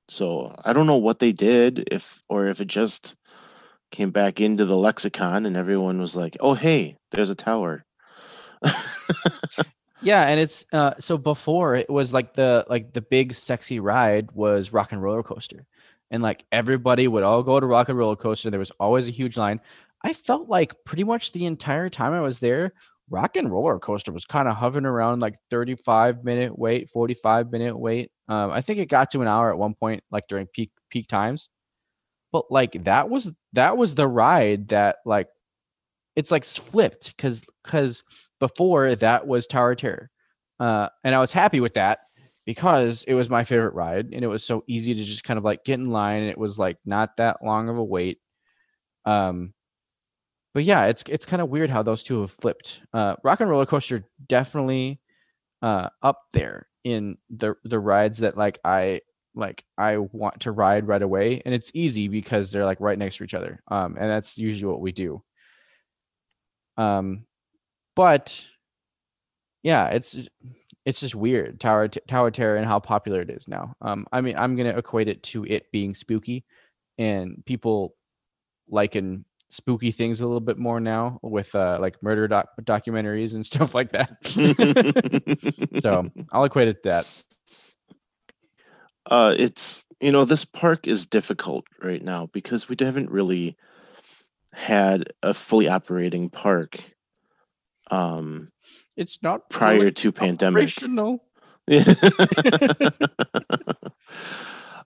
[0.07, 3.15] So I don't know what they did if or if it just
[3.91, 7.85] came back into the lexicon and everyone was like, "Oh, hey, there's a tower."
[10.05, 14.31] yeah, and it's uh so before it was like the like the big sexy ride
[14.31, 15.65] was Rock and Roller Coaster.
[16.11, 18.51] And like everybody would all go to Rock and Roller Coaster.
[18.51, 19.59] There was always a huge line.
[20.03, 22.73] I felt like pretty much the entire time I was there,
[23.09, 27.77] Rock and Roller Coaster was kind of hovering around like 35 minute wait, 45 minute
[27.77, 28.11] wait.
[28.27, 31.07] Um, I think it got to an hour at one point, like during peak peak
[31.07, 31.49] times.
[32.31, 35.29] But like that was that was the ride that like
[36.15, 38.03] it's like flipped because because
[38.39, 40.09] before that was Tower Terror.
[40.59, 41.99] Uh, and I was happy with that
[42.45, 45.43] because it was my favorite ride and it was so easy to just kind of
[45.43, 48.19] like get in line and it was like not that long of a wait.
[49.05, 49.53] Um,
[50.53, 52.79] but yeah, it's it's kind of weird how those two have flipped.
[52.93, 55.01] Uh, Rock and Roller Coaster definitely
[55.61, 59.01] uh, up there in the the rides that like I
[59.35, 63.17] like I want to ride right away, and it's easy because they're like right next
[63.17, 63.61] to each other.
[63.67, 65.21] Um, and that's usually what we do.
[66.77, 67.25] Um,
[67.95, 68.45] but
[69.63, 70.17] yeah, it's
[70.85, 73.73] it's just weird Tower Tower Terror and how popular it is now.
[73.81, 76.45] Um, I mean, I'm gonna equate it to it being spooky,
[76.97, 77.95] and people
[78.69, 83.45] liking spooky things a little bit more now with uh like murder doc- documentaries and
[83.45, 84.17] stuff like that.
[85.81, 87.07] so I'll equate it to that.
[89.07, 93.55] Uh, it's you know this park is difficult right now because we haven't really
[94.53, 96.77] had a fully operating park
[97.91, 98.51] um
[98.97, 100.73] it's not prior to pandemic.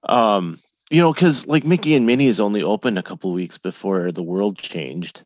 [0.03, 0.59] um
[0.91, 4.23] you know because like mickey and minnie is only open a couple weeks before the
[4.23, 5.23] world changed.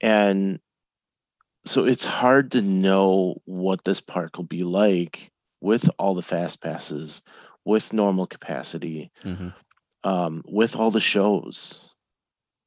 [0.00, 0.60] And
[1.64, 6.62] so it's hard to know what this park will be like with all the fast
[6.62, 7.22] passes
[7.64, 9.48] with normal capacity mm-hmm.
[10.04, 11.80] um, with all the shows.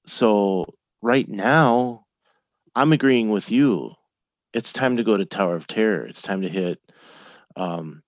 [0.05, 0.65] So
[1.01, 2.05] right now
[2.75, 3.91] i'm agreeing with you
[4.53, 6.05] it's time to go to Tower of Terror.
[6.05, 6.79] It's time to hit
[7.55, 8.03] um,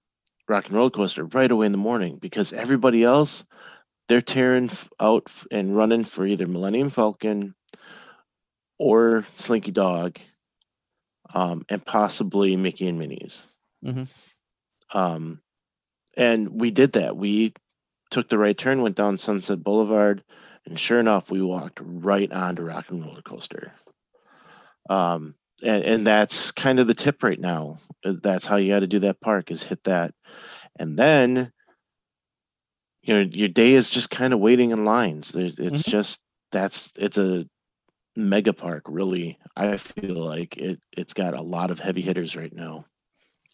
[0.47, 3.45] Rock and Roller Coaster right away in the morning because everybody else
[4.09, 7.55] they're tearing out and running for either Millennium Falcon
[8.77, 10.19] or Slinky Dog,
[11.33, 13.47] um, and possibly Mickey and Minnie's.
[13.85, 14.97] Mm-hmm.
[14.97, 15.41] Um,
[16.17, 17.15] and we did that.
[17.15, 17.53] We
[18.11, 20.23] took the right turn, went down Sunset Boulevard,
[20.65, 23.71] and sure enough, we walked right onto Rock and Roller Coaster.
[24.89, 27.79] Um, and, and that's kind of the tip right now.
[28.05, 30.13] Uh, that's how you got to do that park is hit that,
[30.77, 31.51] and then
[33.01, 35.33] you know your day is just kind of waiting in lines.
[35.35, 35.89] It's mm-hmm.
[35.89, 36.19] just
[36.51, 37.45] that's it's a
[38.15, 39.39] mega park really.
[39.55, 42.85] I feel like it it's got a lot of heavy hitters right now.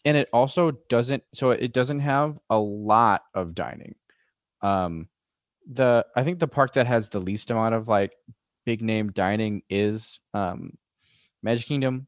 [0.04, 3.94] And it also doesn't so it doesn't have a lot of dining.
[4.62, 5.08] Um
[5.70, 8.12] the I think the park that has the least amount of like
[8.64, 10.76] big name dining is um
[11.42, 12.06] Magic Kingdom,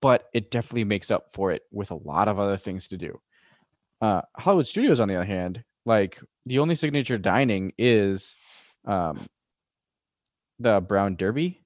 [0.00, 3.20] but it definitely makes up for it with a lot of other things to do.
[4.00, 8.36] Uh, Hollywood Studios, on the other hand, like the only signature dining is
[8.84, 9.26] um
[10.58, 11.60] the Brown Derby.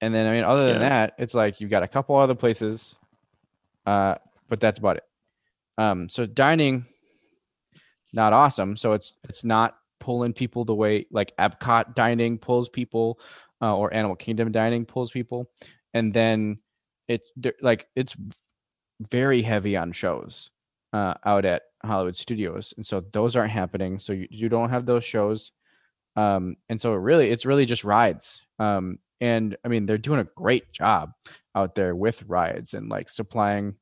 [0.00, 0.88] And then I mean other than Yeah.
[0.88, 2.94] that, it's like you've got a couple other places.
[3.86, 4.16] Uh
[4.48, 5.04] but that's about it.
[5.78, 6.84] Um so dining
[8.12, 8.76] not awesome.
[8.76, 13.18] So it's it's not pulling people the way like Epcot dining pulls people
[13.62, 15.50] uh, or Animal Kingdom dining pulls people.
[15.94, 16.58] And then
[17.08, 17.30] it's
[17.62, 18.16] like it's
[19.10, 20.50] very heavy on shows
[20.92, 23.98] uh, out at Hollywood Studios, and so those aren't happening.
[23.98, 25.52] So you, you don't have those shows,
[26.16, 28.42] um, and so really it's really just rides.
[28.58, 31.12] Um, and I mean they're doing a great job
[31.54, 33.76] out there with rides and like supplying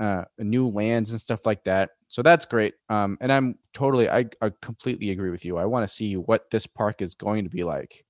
[0.00, 1.90] uh, new lands and stuff like that.
[2.08, 2.74] So that's great.
[2.88, 5.56] Um, and I'm totally I, I completely agree with you.
[5.58, 8.04] I want to see what this park is going to be like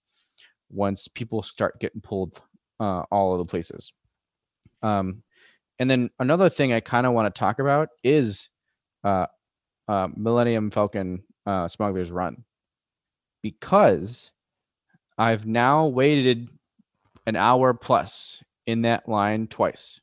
[0.70, 2.40] once people start getting pulled
[2.80, 3.92] uh, all of the places.
[4.82, 5.22] Um,
[5.78, 8.48] and then another thing I kind of want to talk about is
[9.02, 9.26] uh,
[9.88, 12.44] uh, Millennium Falcon uh, Smuggler's Run
[13.42, 14.30] because
[15.18, 16.48] I've now waited
[17.26, 20.00] an hour plus in that line twice.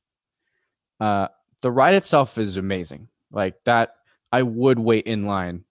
[1.00, 1.28] Uh,
[1.62, 3.08] the ride itself is amazing.
[3.32, 3.96] Like that,
[4.32, 5.66] I would wait in line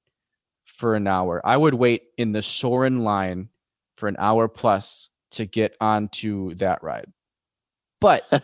[0.64, 1.40] for an hour.
[1.44, 3.48] I would wait in the Soarin' line
[3.96, 7.12] for an hour plus to get onto that ride.
[8.00, 8.24] But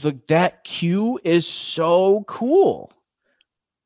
[0.00, 2.92] the that queue is so cool.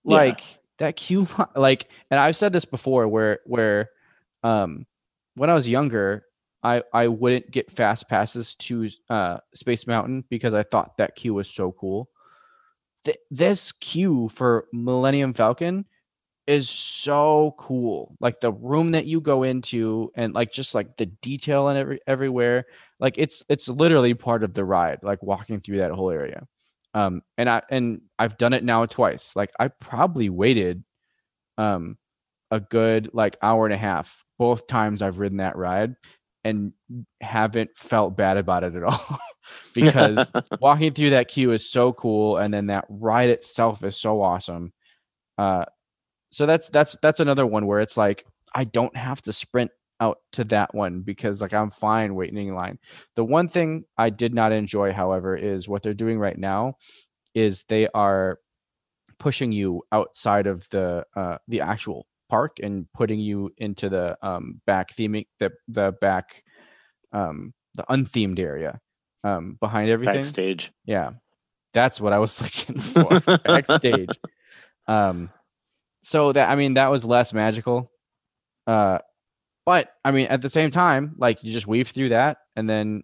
[0.04, 0.16] Yeah.
[0.16, 0.40] Like
[0.78, 3.90] that queue like and I've said this before where where
[4.42, 4.87] um
[5.35, 6.24] when I was younger
[6.62, 11.35] I I wouldn't get fast passes to uh Space Mountain because I thought that queue
[11.35, 12.11] was so cool.
[13.04, 15.87] Th- this queue for Millennium Falcon
[16.46, 18.16] is so cool.
[18.20, 22.00] Like the room that you go into and like just like the detail and every
[22.06, 22.66] everywhere.
[23.00, 26.46] Like it's it's literally part of the ride, like walking through that whole area.
[26.94, 29.35] Um and I and I've done it now twice.
[29.35, 30.85] Like I probably waited
[31.59, 31.98] um
[32.50, 35.96] a good like hour and a half both times I've ridden that ride
[36.44, 36.72] and
[37.20, 39.18] haven't felt bad about it at all
[39.74, 40.30] because
[40.61, 44.72] walking through that queue is so cool and then that ride itself is so awesome
[45.38, 45.64] uh
[46.37, 49.70] so that's that's that's another one where it's like i don't have to sprint
[50.01, 52.79] out to that one because like i'm fine waiting in line.
[53.14, 56.75] The one thing i did not enjoy however is what they're doing right now
[57.35, 58.38] is they are
[59.18, 64.61] pushing you outside of the uh the actual park and putting you into the um
[64.66, 66.42] back theming the the back
[67.14, 68.79] um the unthemed area
[69.25, 70.16] um behind everything.
[70.16, 70.70] Backstage.
[70.85, 71.12] yeah.
[71.72, 73.20] That's what i was looking for.
[73.38, 74.11] Backstage.
[74.88, 75.31] Um
[76.06, 77.90] so that i mean that was less magical
[78.68, 78.98] uh
[79.64, 83.02] but i mean at the same time like you just weave through that and then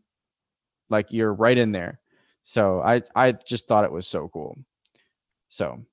[0.89, 1.99] like you're right in there
[2.45, 4.57] so i i just thought it was so cool
[5.49, 5.85] so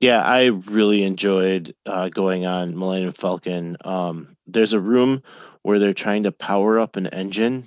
[0.00, 3.76] Yeah, I really enjoyed uh, going on Millennium Falcon.
[3.84, 5.22] Um, there's a room
[5.62, 7.66] where they're trying to power up an engine,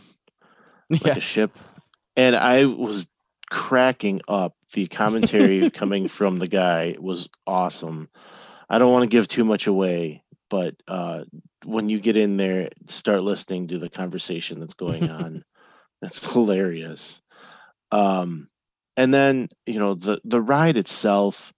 [0.90, 1.52] like a ship,
[2.16, 3.08] and I was
[3.50, 4.56] cracking up.
[4.74, 8.10] The commentary coming from the guy was awesome.
[8.70, 11.24] I don't want to give too much away, but uh,
[11.66, 15.44] when you get in there, start listening to the conversation that's going on.
[16.02, 17.22] That's hilarious.
[17.92, 18.50] Um,
[18.98, 21.54] and then you know the the ride itself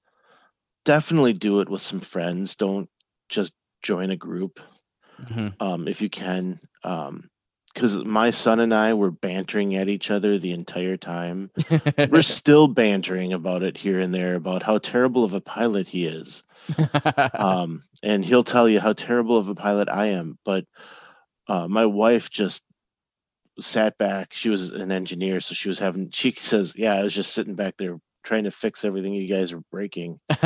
[0.86, 2.89] definitely do it with some friends don't
[3.30, 4.60] just join a group
[5.19, 5.56] Mhm.
[5.60, 7.29] um if you can um
[7.74, 11.52] because my son and i were bantering at each other the entire time.
[12.10, 16.06] We're still bantering about it here and there about how terrible of a pilot he
[16.06, 16.44] is
[17.34, 20.66] um and he'll tell you how terrible of a pilot i am but
[21.48, 22.64] uh, my wife just
[23.60, 27.14] sat back she was an engineer so she was having she says yeah i was
[27.14, 30.20] just sitting back there trying to fix everything you guys are breaking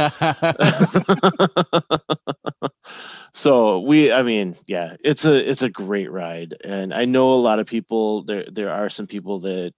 [3.34, 6.54] so we i mean yeah it's a it's a great ride.
[6.64, 9.74] And i know a lot of people there there are some people that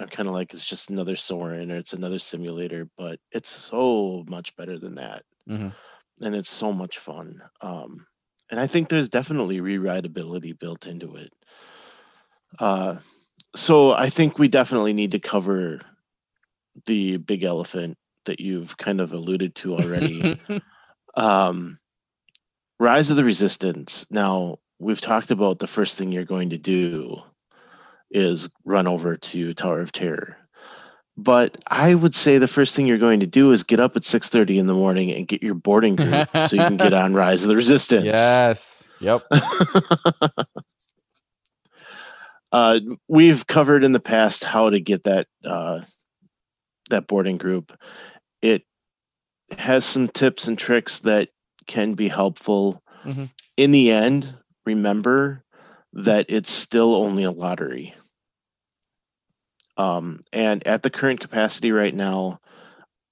[0.00, 4.24] are kind of like it's just another Soarin' or it's another simulator but it's so
[4.28, 5.22] much better than that.
[5.48, 5.72] Mhm.
[6.20, 7.40] and it's so much fun.
[7.60, 8.06] Um
[8.50, 11.32] and i think there's definitely rewritability built into it.
[12.58, 12.96] Uh
[13.54, 15.80] so i think we definitely need to cover
[16.86, 20.38] the big elephant that you've kind of alluded to already.
[21.14, 21.78] Um
[22.82, 24.04] rise of the resistance.
[24.10, 27.16] Now we've talked about the first thing you're going to do
[28.10, 30.36] is run over to tower of terror.
[31.16, 34.02] But i would say the first thing you're going to do is get up at
[34.02, 37.42] 6.30 in the morning and get your boarding group so you can get on rise
[37.42, 38.04] of the resistance.
[38.04, 38.88] Yes.
[39.00, 39.22] Yep.
[42.52, 45.80] Uh, we've covered in the past how to get that uh,
[46.90, 47.72] that boarding group.
[48.42, 48.62] It
[49.56, 51.30] has some tips and tricks that
[51.66, 52.82] can be helpful.
[53.04, 53.30] Mhm.
[53.56, 54.34] In the end,
[54.64, 55.44] remember
[55.92, 57.94] that it's still only a lottery.
[59.76, 62.40] Um, and at the current capacity right now,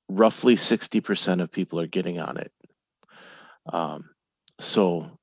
[0.08, 2.52] roughly 60% of people are getting on it.
[3.72, 4.10] Um,
[4.58, 5.18] so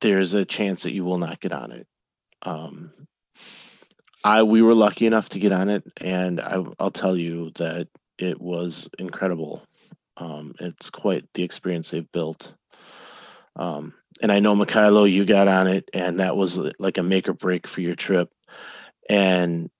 [0.00, 1.86] there's a chance that you will not get on it.
[2.42, 2.92] Um,
[4.22, 7.88] I we were lucky enough to get on it, and I, I'll tell you that
[8.18, 9.62] it was incredible.
[10.16, 12.54] Um, it's quite the experience they've built.
[13.56, 17.28] Um, and I know Mikhailo, you got on it, and that was like a make
[17.28, 18.30] or break for your trip.
[19.08, 19.70] And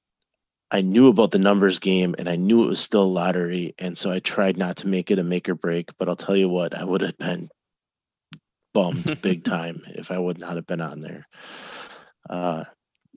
[0.71, 3.97] I knew about the numbers game, and I knew it was still a lottery, and
[3.97, 5.91] so I tried not to make it a make or break.
[5.99, 7.49] But I'll tell you what, I would have been
[8.73, 11.29] bummed big time if I would not have been on there.
[12.29, 12.65] Uh,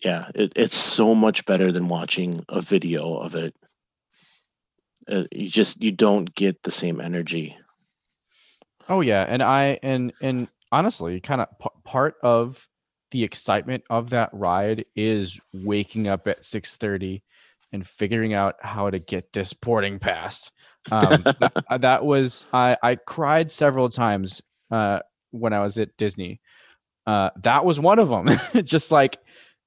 [0.03, 3.55] yeah, it, it's so much better than watching a video of it.
[5.07, 7.57] Uh, you just you don't get the same energy.
[8.89, 12.67] Oh yeah, and I and and honestly, kind of p- part of
[13.11, 17.23] the excitement of that ride is waking up at six thirty
[17.71, 20.51] and figuring out how to get this boarding pass.
[20.91, 24.41] Um, that, uh, that was I I cried several times
[24.71, 24.99] uh,
[25.31, 26.41] when I was at Disney.
[27.05, 28.29] Uh, that was one of them.
[28.65, 29.17] Just like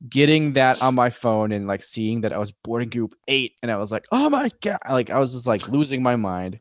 [0.08, 3.70] getting that on my phone and like seeing that I was boarding group eight, and
[3.70, 4.78] I was like, oh my god!
[4.88, 6.60] Like I was just like losing my mind.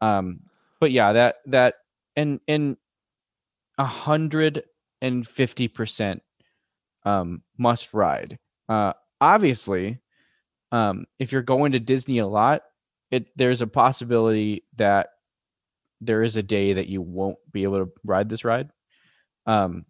[0.00, 0.40] Um,
[0.80, 1.74] but yeah, that that
[2.16, 2.76] and and
[3.78, 4.64] a hundred
[5.02, 6.22] and fifty percent
[7.04, 8.38] um must ride.
[8.68, 10.00] Uh, obviously,
[10.72, 12.62] um, if you're going to Disney a lot,
[13.10, 15.10] it there's a possibility that
[16.00, 18.70] there is a day that you won't be able to ride this ride.
[19.46, 19.86] Um,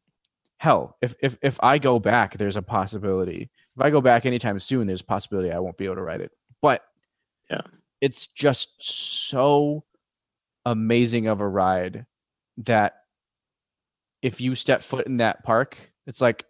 [0.58, 3.50] hell, if if if I go back, there's a possibility.
[3.76, 6.20] If I go back anytime soon, there's a possibility I won't be able to ride
[6.22, 6.32] it.
[6.62, 6.82] But
[7.50, 7.60] Yeah.
[8.00, 9.84] it's just so
[10.64, 12.06] amazing of a ride
[12.58, 13.02] that
[14.22, 15.76] if you step foot in that park,
[16.06, 16.44] it's like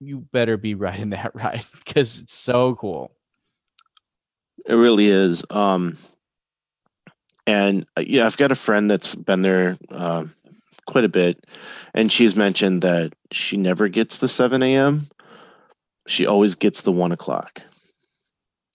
[0.00, 3.12] you better be riding that ride because it's so cool.
[4.64, 5.44] It really is.
[5.50, 5.98] Um,
[7.48, 10.26] and uh, yeah, I've got a friend that's been there uh,
[10.86, 11.44] quite a bit,
[11.94, 15.08] and she's mentioned that she never gets the 7 a.m.
[16.08, 17.62] She always gets the one o'clock.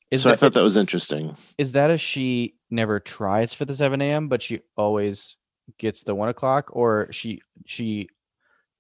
[0.09, 1.35] Is so I thought that was interesting.
[1.57, 5.35] is that a she never tries for the 7 a.m., but she always
[5.77, 8.09] gets the one o'clock, or she she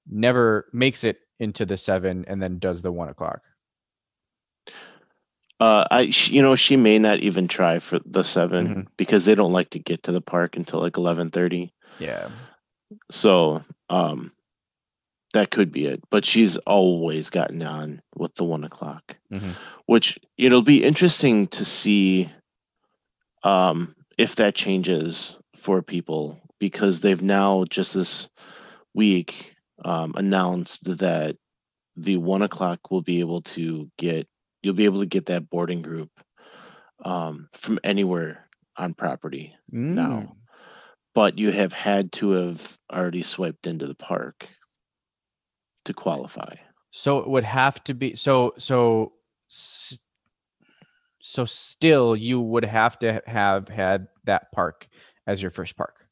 [0.09, 3.41] never makes it into the seven and then does the one o'clock?
[5.59, 8.87] Uh, I, you know, she may not even try for the 7 Mhm.
[8.95, 11.73] because they don't like to get to the park until like eleven thirty.
[11.99, 12.29] Yeah.
[13.11, 14.31] So, um,
[15.33, 16.01] that could be it.
[16.09, 19.17] But she's always gotten on with the one o'clock.
[19.31, 19.53] Mhm.
[19.87, 22.29] which it'll be interesting to see
[23.43, 28.29] um, if that changes for people because they've now just this
[28.93, 31.37] week um, announced that
[31.95, 34.27] the one o'clock will be able to get
[34.63, 36.09] you'll be able to get that boarding group
[37.05, 40.35] um, from anywhere on property now Mm.
[41.17, 44.47] But you have had to have already swiped into the park
[45.83, 46.53] to qualify
[46.91, 49.13] So it would have to be so so
[51.19, 54.87] so still you would have to have had that park
[55.25, 56.05] as your first park.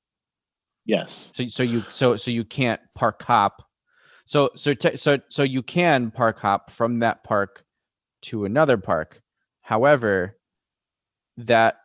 [0.86, 3.62] yes So so you so so you can't park hop.
[4.26, 7.64] So so te- so so you can park hop from that park
[8.24, 9.22] to another park.
[9.62, 10.40] However,
[11.38, 11.76] that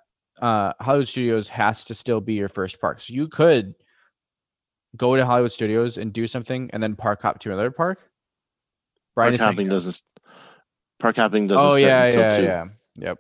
[0.41, 3.01] uh Hollywood Studios has to still be your first park.
[3.01, 3.75] So you could
[4.97, 7.99] go to Hollywood Studios and do something and then park hop to another park.
[9.15, 10.01] Brian park hopping doesn't
[10.99, 12.43] park hopping doesn't Oh start yeah, until yeah, two.
[12.45, 12.65] yeah.
[12.99, 13.19] Yep.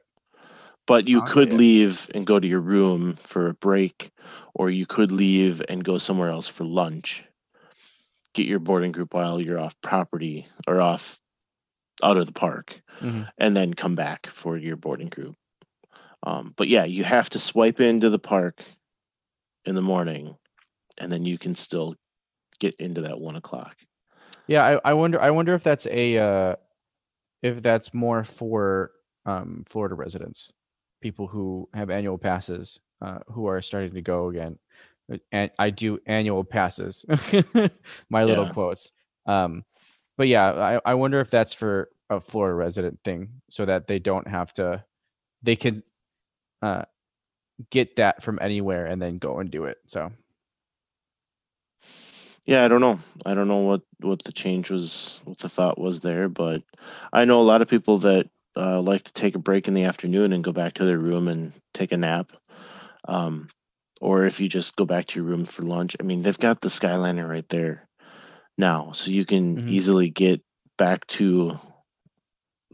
[0.87, 1.59] but you Oh, could yeah.
[1.59, 4.11] leave and go to your room for a break
[4.55, 7.25] or you could leave and go somewhere else for lunch
[8.35, 11.19] get your boarding group while you're off property or off
[12.03, 13.29] out of the park Mhm.
[13.39, 15.35] and then come back for your boarding group
[16.25, 18.63] um, but yeah you have to swipe into the park
[19.65, 20.37] in the morning
[20.99, 21.95] and then you can still
[22.59, 23.77] get into that one o'clock
[24.47, 26.57] Yeah, I, I wonder I wonder if that's a uh
[27.43, 28.93] if that's more for
[29.27, 30.53] um Florida residents,
[31.01, 34.59] people who have annual passes, uh who are starting to go again.
[35.13, 37.05] Uh, And I do annual passes.
[38.11, 38.53] My little Yeah.
[38.53, 38.93] quotes.
[39.27, 39.65] Um
[40.19, 40.53] but yeah,
[40.85, 44.53] I, I wonder if that's for a Florida resident thing so that they don't have
[44.55, 44.85] to
[45.43, 45.83] they can
[46.63, 46.83] uh
[47.71, 49.79] get that from anywhere and then go and do it.
[49.89, 50.13] So
[52.47, 52.99] Yeah, I don't know.
[53.25, 56.63] I don't know what what the change was, what the thought was there, but
[57.13, 59.85] I know a lot of people that uh, like to take a break in the
[59.85, 62.33] afternoon and go back to their room and take a nap.
[63.07, 63.49] Um,
[64.01, 65.97] or if you just go back to your room for lunch.
[66.01, 67.89] I mean, they've got the Skyliner right there
[68.59, 69.67] now, so you can Mhm.
[69.67, 70.43] easily get
[70.79, 71.59] back to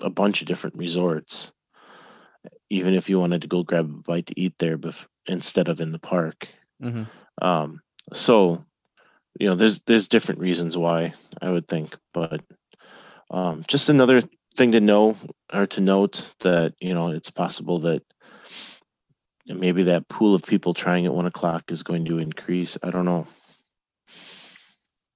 [0.01, 1.53] a bunch of different resorts,
[2.71, 5.81] even if you wanted to go grab a bite to eat there bef- instead of
[5.81, 6.49] in the park.
[6.81, 7.05] hmm
[7.41, 7.81] Um,
[8.13, 8.65] so,
[9.39, 12.41] you know, there's there's different reasons why I would think, but
[13.31, 14.23] um, just another
[14.57, 15.17] thing to know
[15.53, 18.03] or to note that you know it's possible that
[19.47, 22.79] maybe that pool of people trying at one o'clock is going to increase.
[22.83, 23.27] I don't know.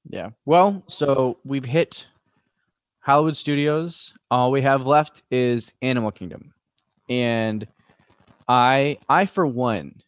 [0.09, 0.31] Yeah.
[0.45, 2.09] Well, so we've hit
[3.01, 4.15] Hollywood Studios.
[4.31, 6.53] All we have left is Animal Kingdom,
[7.11, 7.67] and
[8.49, 10.01] I, I for one,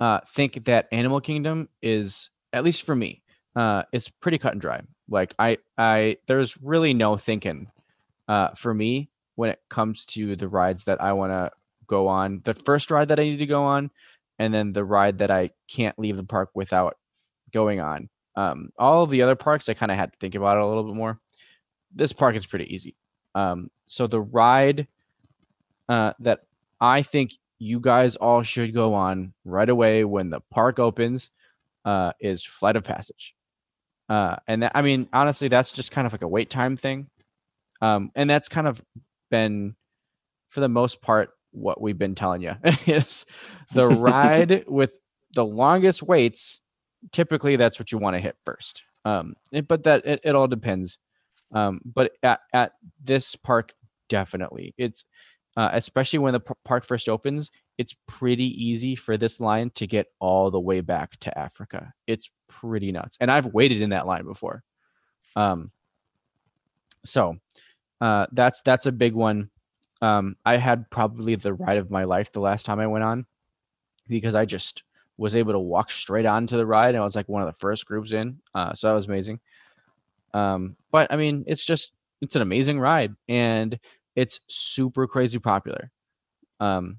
[0.00, 3.22] uh, think that Animal Kingdom is at least for me,
[3.54, 4.80] uh, it's pretty cut and dry.
[5.08, 7.68] Like I, I, there's really no thinking,
[8.26, 11.50] uh, for me when it comes to the rides that I want to
[11.86, 12.40] go on.
[12.44, 13.90] The first ride that I need to go on,
[14.38, 16.96] and then the ride that I can't leave the park without
[17.52, 18.08] going on.
[18.36, 20.66] Um, all of the other parks, I kind of had to think about it a
[20.66, 21.20] little bit more.
[21.94, 22.96] This park is pretty easy.
[23.34, 24.88] Um, so the ride
[25.88, 26.40] uh, that
[26.80, 31.30] I think you guys all should go on right away when the park opens
[31.84, 33.34] uh, is Flight of Passage.
[34.08, 37.08] Uh, and that, I mean, honestly, that's just kind of like a wait time thing.
[37.80, 38.82] Um, and that's kind of
[39.30, 39.76] been,
[40.50, 42.54] for the most part, what we've been telling you
[42.86, 43.24] is
[43.72, 44.92] the ride with
[45.34, 46.60] the longest waits
[47.12, 48.82] typically that's what you want to hit first.
[49.04, 50.98] Um, it- but that it, it all depends.
[51.52, 52.72] Um, but at, at
[53.02, 53.72] this park,
[54.08, 55.04] definitely, it's
[55.56, 59.86] uh, especially when the p- park first opens, it's pretty easy for this line to
[59.86, 61.92] get all the way back to Africa.
[62.06, 64.62] It's pretty nuts, and I've waited in that line before.
[65.36, 65.70] Um,
[67.04, 67.36] so
[68.00, 69.50] uh, that's that's a big one.
[70.02, 73.26] Um, I had probably the ride of my life the last time I went on
[74.08, 74.82] because I just
[75.16, 76.94] was able to walk straight onto the ride.
[76.94, 78.40] And I was like one of the first groups in.
[78.54, 79.40] Uh, so that was amazing.
[80.32, 83.78] Um, but I mean, it's just it's an amazing ride and
[84.16, 85.90] it's super crazy popular.
[86.60, 86.98] Um,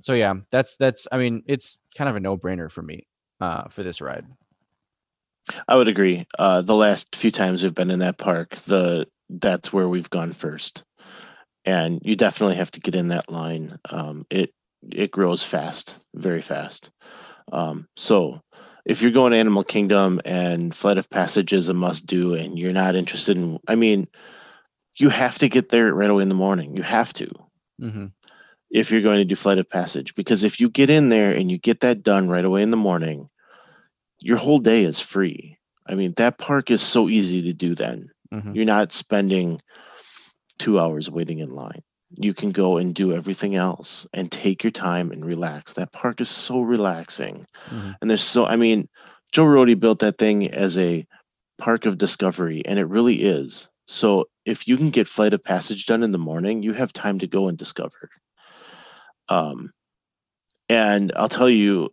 [0.00, 3.06] so yeah, that's that's I mean, it's kind of a no-brainer for me
[3.40, 4.26] uh for this ride.
[5.66, 6.26] I would agree.
[6.38, 10.32] Uh, the last few times we've been in that park, the that's where we've gone
[10.32, 10.84] first,
[11.64, 13.78] and you definitely have to get in that line.
[13.90, 14.52] Um, it
[14.92, 16.90] it grows fast, very fast.
[17.52, 18.40] Um, so
[18.84, 22.58] if you're going to Animal Kingdom and Flight of Passage is a must do, and
[22.58, 24.08] you're not interested in, I mean,
[24.98, 26.76] you have to get there right away in the morning.
[26.76, 27.30] You have to
[27.80, 28.06] Mm-hmm.
[28.70, 31.48] if you're going to do Flight of Passage, because if you get in there and
[31.50, 33.30] you get that done right away in the morning,
[34.20, 35.56] your whole day is free.
[35.88, 38.10] I mean, that park is so easy to do then.
[38.34, 38.52] Mm-hmm.
[38.54, 39.62] You're not spending
[40.58, 41.82] two hours waiting in line.
[42.16, 45.74] You can go and do everything else and take your time and relax.
[45.74, 47.46] That park is so relaxing.
[47.70, 47.94] Mhm.
[48.00, 48.88] And there's so, I mean,
[49.30, 51.06] Joe Rohde built that thing as a
[51.58, 53.68] park of discovery, and it really is.
[53.88, 57.18] So if you can get Flight of Passage done in the morning, you have time
[57.20, 58.10] to go and discover.
[59.30, 59.72] Um,
[60.68, 61.88] and I'll tell you,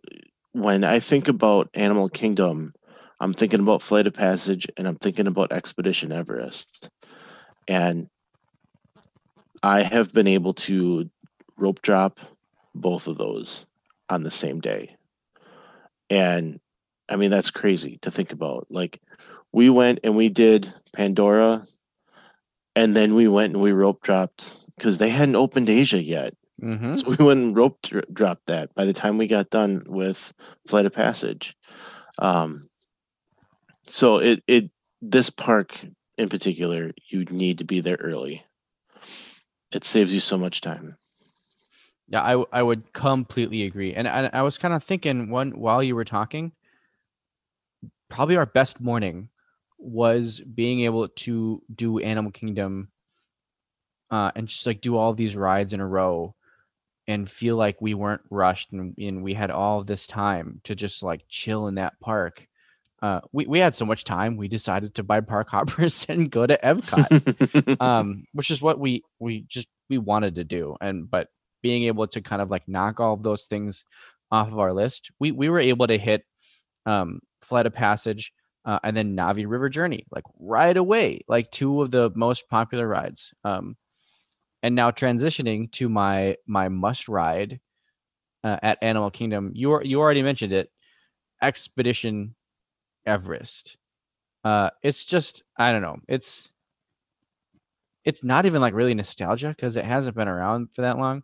[0.52, 2.74] when I think about Animal Kingdom,
[3.18, 6.90] I'm thinking about Flight of Passage and I'm thinking about Expedition Everest.
[7.66, 8.10] And
[9.62, 11.08] I have been able to
[11.56, 12.20] rope drop
[12.74, 13.64] both of those
[14.10, 14.96] on the same day.
[16.10, 16.60] And
[17.08, 18.66] I mean, that's crazy to think about.
[18.68, 19.00] Like,
[19.52, 21.66] we went and we did Pandora,
[22.76, 26.34] and then we went and we rope dropped because they hadn't opened Asia yet.
[26.62, 26.96] Mm-hmm.
[26.96, 27.80] So we went and rope
[28.12, 30.32] dropped that by the time we got done with
[30.68, 31.56] Flight of Passage.
[32.18, 32.68] Um,
[33.88, 34.70] so it it
[35.02, 35.76] this park
[36.18, 38.44] in particular, you need to be there early.
[39.72, 40.96] It saves you so much time.
[42.08, 43.92] Yeah, I, I would completely agree.
[43.92, 46.52] And I, I was kind of thinking one while you were talking,
[48.08, 49.28] probably our best morning
[49.78, 52.88] was being able to do Animal Kingdom
[54.10, 56.34] uh, and just like do all these rides in a row
[57.08, 60.74] and feel like we weren't rushed and, and we had all of this time to
[60.74, 62.46] just like chill in that park.
[63.02, 66.46] Uh, we, we had so much time, we decided to buy park hoppers and go
[66.46, 71.28] to Epcot um which is what we we just we wanted to do and but
[71.62, 73.84] being able to kind of like knock all of those things
[74.30, 76.24] off of our list we we were able to hit
[76.86, 78.32] um flight of passage
[78.66, 82.86] uh, and then Na'vi River Journey like right away like two of the most popular
[82.88, 83.76] rides um
[84.62, 87.60] and now transitioning to my my must ride
[88.44, 89.52] uh, at animal kingdom.
[89.54, 90.70] You you already mentioned it
[91.42, 92.34] expedition
[93.06, 93.76] everest.
[94.44, 96.50] Uh it's just i don't know it's
[98.04, 101.22] it's not even like really nostalgia because it hasn't been around for that long.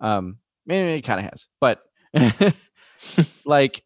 [0.00, 1.82] Um maybe it kind of has but
[3.44, 3.82] like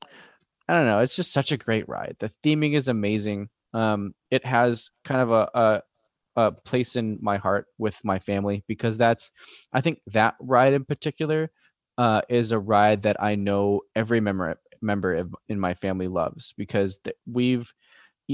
[0.68, 2.16] I don't know, it's just such a great ride.
[2.18, 3.48] The theming is amazing.
[3.72, 5.82] Um, it has kind of a, a
[6.38, 9.30] a place in my heart with my family because that's
[9.72, 11.50] I think that ride in particular
[11.96, 16.98] uh, is a ride that I know every member member in my family loves because
[17.26, 17.72] we've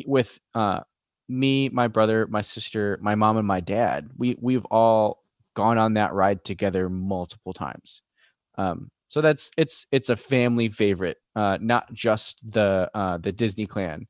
[0.06, 0.80] with uh,
[1.28, 4.10] me, my brother, my sister, my mom, and my dad.
[4.16, 5.22] We we've all
[5.54, 8.02] gone on that ride together multiple times.
[8.56, 13.66] Um, so that's it's it's a family favorite, uh, not just the uh, the Disney
[13.66, 14.06] clan,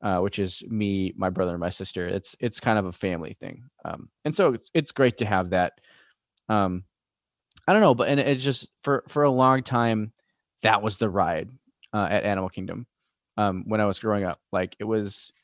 [0.00, 2.08] uh, which is me, my brother, and my sister.
[2.08, 5.50] It's it's kind of a family thing, um, and so it's it's great to have
[5.50, 5.74] that.
[6.48, 6.84] Um,
[7.68, 10.12] I don't know, but and it's just for for a long time,
[10.62, 11.50] that was the ride
[11.92, 12.86] uh, at Animal Kingdom
[13.36, 14.40] um, when I was growing up.
[14.52, 15.34] Like it was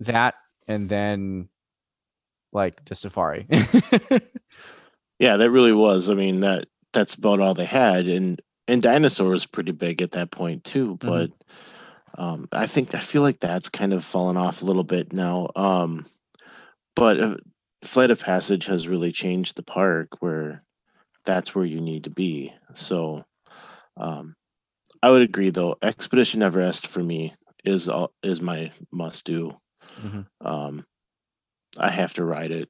[0.00, 0.32] that,
[0.66, 1.50] and then
[2.54, 3.46] like the safari.
[5.18, 6.08] yeah, that really was.
[6.08, 10.12] I mean that that's about all they had, and and dinosaur was pretty big at
[10.12, 10.96] that point too.
[10.96, 11.08] Mm-hmm.
[11.08, 11.30] But
[12.22, 15.50] um, I think I feel like that's kind of fallen off a little bit now.
[15.56, 16.06] Um,
[16.94, 17.36] but uh,
[17.82, 20.62] Flight of Passage has really changed the park where
[21.24, 22.52] that's where you need to be.
[22.74, 23.24] So
[23.96, 24.34] um,
[25.02, 25.76] I would agree though.
[25.82, 27.34] Expedition Everest for me
[27.64, 29.56] is all, is my must do.
[30.00, 30.26] Mhm.
[30.40, 30.86] Um,
[31.76, 32.68] I have to ride it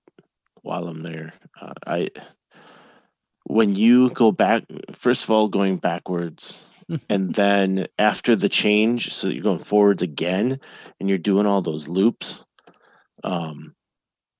[0.62, 1.32] while I'm there.
[1.60, 2.08] Uh, I
[3.48, 6.64] when you go back, first of all, going backwards,
[7.08, 10.60] and then after the change, so you're going forwards again,
[11.00, 12.44] and you're doing all those loops,
[13.24, 13.74] um,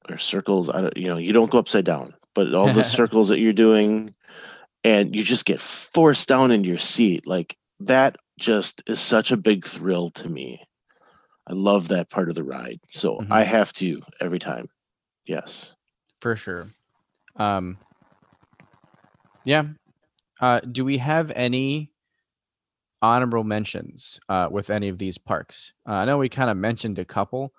[0.09, 0.69] or circles.
[0.69, 3.53] I don't, you know, you don't go upside down, but all the circles that you're
[3.55, 4.15] doing,
[4.85, 8.17] and you just get forced down in your seat, like that.
[8.39, 10.63] Just is such a big thrill to me.
[11.49, 13.33] I love that part of the ride, so Mhm.
[13.33, 14.67] I have to every time.
[15.27, 15.75] Yes.
[16.21, 16.69] for sure.
[17.37, 17.79] Um,
[19.49, 19.65] yeah.
[20.41, 21.93] Uh, do we have any
[23.01, 25.73] honorable mentions uh, with any of these parks?
[25.89, 27.53] Uh, I know we kind of mentioned a couple.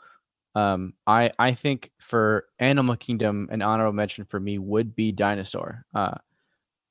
[0.55, 5.85] Um, I I think for Animal Kingdom, an honorable mention for me would be Dinosaur,
[5.95, 6.15] uh,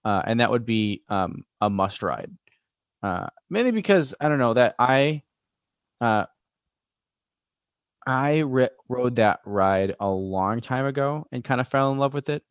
[0.05, 2.31] uh, and that would be um, a must ride.
[3.03, 5.23] Uh, mainly because I don't know that I
[6.01, 6.27] uh,
[8.07, 12.15] I ri- rode that ride a long time ago and kind of fell in love
[12.15, 12.43] with it.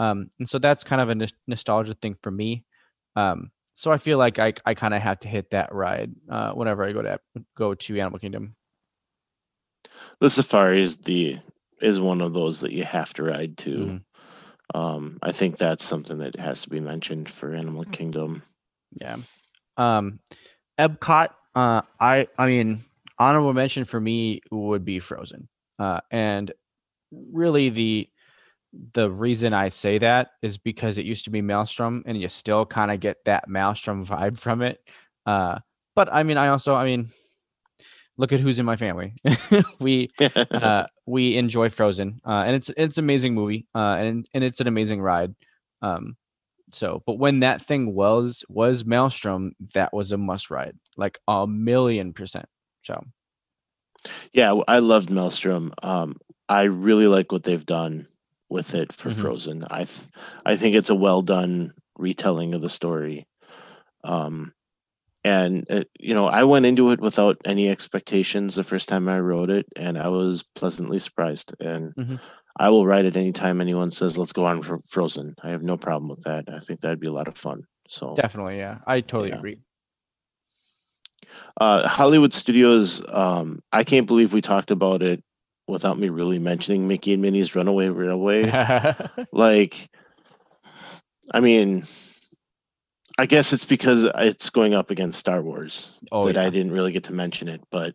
[0.00, 2.64] Um, and so that's kind of a nos- nostalgia thing for me.
[3.16, 6.52] Um, so I feel like I, I kind of have to hit that ride uh,
[6.52, 7.18] whenever I go to
[7.56, 8.56] go to Animal Kingdom.
[10.20, 11.38] The safari is the
[11.80, 13.70] is one of those that you have to ride to.
[13.76, 14.02] Mhm.
[14.74, 17.92] Um, I think that's something that has to be mentioned for Animal Mm.
[17.92, 18.42] Kingdom.
[18.92, 19.16] Yeah.
[19.76, 20.20] Um,
[20.78, 21.30] Epcot.
[21.54, 22.84] Uh, I I mean,
[23.18, 25.48] honorable mention for me would be Frozen.
[25.78, 26.52] Uh, and
[27.10, 28.08] really the
[28.92, 32.64] the reason I say that is because it used to be Maelstrom, and you still
[32.66, 34.80] kind of get that Maelstrom vibe from it.
[35.26, 35.58] Uh,
[35.96, 37.10] but I mean, I also, I mean,
[38.16, 39.14] look at who's in my family.
[39.80, 40.08] we
[40.50, 44.60] uh, we enjoy Frozen, uh, and it's it's an amazing movie, uh, and and it's
[44.60, 45.34] an amazing ride.
[45.82, 46.16] Um,
[46.72, 51.46] so, but when that thing was was Maelstrom, that was a must ride, like a
[51.46, 52.46] million percent.
[52.82, 53.02] So,
[54.32, 55.72] yeah, I loved Maelstrom.
[55.82, 56.18] Um,
[56.48, 58.06] I really like what they've done
[58.50, 59.14] with it for Mhm.
[59.14, 59.64] Frozen.
[59.70, 60.00] I th-
[60.44, 63.26] I think it's a well done retelling of the story.
[64.04, 64.52] Um,
[65.22, 69.20] and it, you know, I went into it without any expectations the first time I
[69.20, 71.54] wrote it, and I was pleasantly surprised.
[71.60, 72.20] And Mhm.
[72.58, 75.76] I will write it anytime anyone says, "Let's go on for Frozen." I have no
[75.76, 76.46] problem with that.
[76.48, 77.64] I think that'd be a lot of fun.
[77.88, 79.36] So definitely, yeah, I totally Yeah.
[79.38, 79.58] agree.
[81.60, 85.22] uh, Hollywood Studios, um, I can't believe we talked about it
[85.70, 88.50] without me really mentioning Mickey and Minnie's Runaway Railway.
[89.32, 89.88] like,
[91.32, 91.86] I mean,
[93.18, 96.44] I guess it's because it's going up against Star Wars oh, that yeah.
[96.44, 97.94] I didn't really get to mention it, but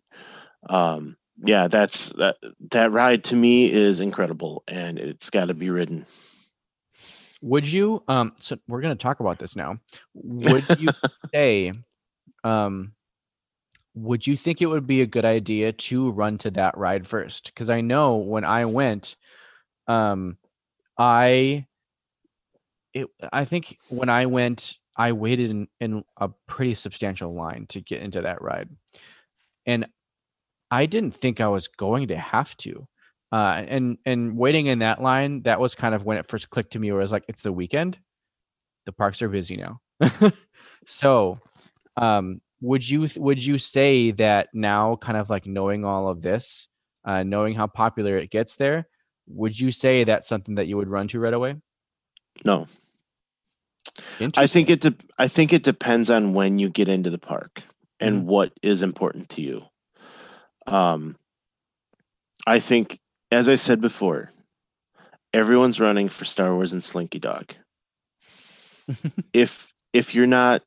[0.68, 2.36] um, yeah, that's that
[2.70, 6.06] that ride to me is incredible, and it's got to be ridden.
[7.42, 9.78] Would you um so we're going to talk about this now.
[10.14, 10.88] Would you
[11.34, 11.72] say
[12.44, 12.92] um
[13.96, 17.54] would you think it would be a good idea to run to that ride first?
[17.56, 19.16] Cuz I know when I went
[19.88, 20.38] um
[20.98, 21.66] I
[22.94, 27.80] it I think when I went I waited in, in a pretty substantial line to
[27.80, 28.70] get into that ride.
[29.66, 29.86] And
[30.70, 32.88] I didn't think I was going to have to
[33.32, 36.72] uh, and and waiting in that line that was kind of when it first clicked
[36.72, 37.98] to me where it was like it's the weekend
[38.86, 39.80] the parks are busy now
[40.86, 41.38] so
[41.96, 46.68] um would you would you say that now kind of like knowing all of this
[47.04, 48.88] uh knowing how popular it gets there
[49.28, 51.56] would you say that's something that you would run to right away
[52.44, 52.66] No,
[54.36, 54.80] I think it.
[54.82, 57.62] De- I think it depends on when you get into the park
[58.00, 58.24] and Mhm.
[58.24, 59.62] what is important to you.
[60.66, 61.16] Um,
[62.46, 62.98] I think,
[63.30, 64.32] as I said before,
[65.32, 67.54] everyone's running for Star Wars and Slinky Dog.
[69.32, 70.62] if if you're not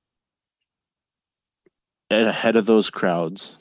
[2.10, 3.58] ahead of those crowds,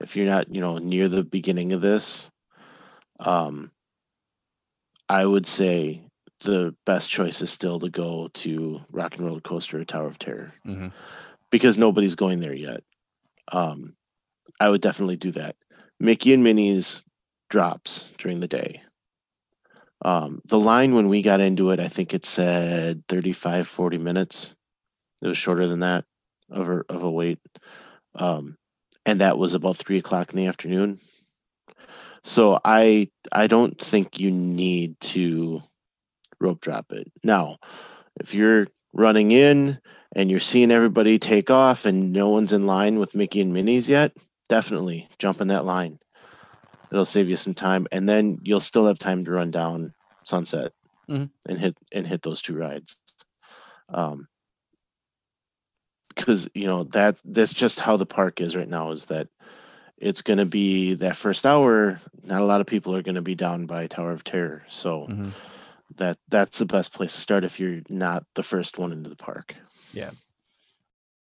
[0.00, 2.30] if you're not, you know, near the beginning of this,
[3.20, 3.70] um,
[5.08, 6.02] I would say
[6.40, 10.18] the best choice is still to go to Rock 'n' Roller Coaster or Tower of
[10.18, 10.92] Terror Mhm.
[11.50, 12.84] because nobody's going there yet.
[13.48, 13.96] Um,
[14.60, 15.56] I would definitely do that.
[15.98, 17.04] Mickey and Minnie's
[17.48, 18.82] drops during the day.
[20.04, 24.54] Um, the line when we got into it, I think it said 35, 40 minutes.
[25.22, 26.04] It was shorter than that
[26.50, 27.38] of a, of a wait.
[28.14, 28.56] Um,
[29.04, 30.98] and that was about three o'clock in the afternoon.
[32.22, 35.62] So I I don't think you need to
[36.40, 37.10] rope drop it.
[37.22, 37.58] Now,
[38.20, 39.78] if you're running in
[40.14, 43.88] and you're seeing everybody take off and no one's in line with Mickey and Minnie's
[43.88, 44.16] yet,
[44.48, 45.98] definitely jump in that line.
[46.90, 49.92] It'll save you some time, and then you'll still have time to run down
[50.24, 50.72] Sunset
[51.08, 51.30] Mhm.
[51.48, 52.98] and hit and hit those two rides.
[53.88, 54.26] Um,
[56.16, 58.90] because you know that that's just how the park is right now.
[58.90, 59.28] Is that
[59.98, 62.00] it's going to be that first hour.
[62.24, 65.06] Not a lot of people are going to be down by Tower of Terror, so
[65.08, 65.32] Mhm.
[65.96, 69.16] that that's the best place to start if you're not the first one into the
[69.16, 69.54] park.
[69.92, 70.10] Yeah.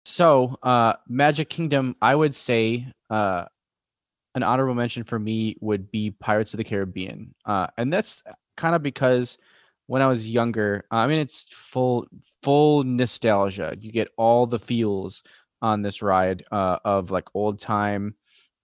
[0.05, 3.47] So, uh, Magic Kingdom, I would say uh,
[4.35, 8.23] an honorable mention for me would be Pirates of the Caribbean, uh, and that's
[8.57, 9.39] kind of because
[9.93, 12.07] when I was younger, I mean, it's full
[12.43, 13.77] full nostalgia.
[13.79, 15.23] You get all the feels
[15.61, 18.15] on this ride uh, of like old time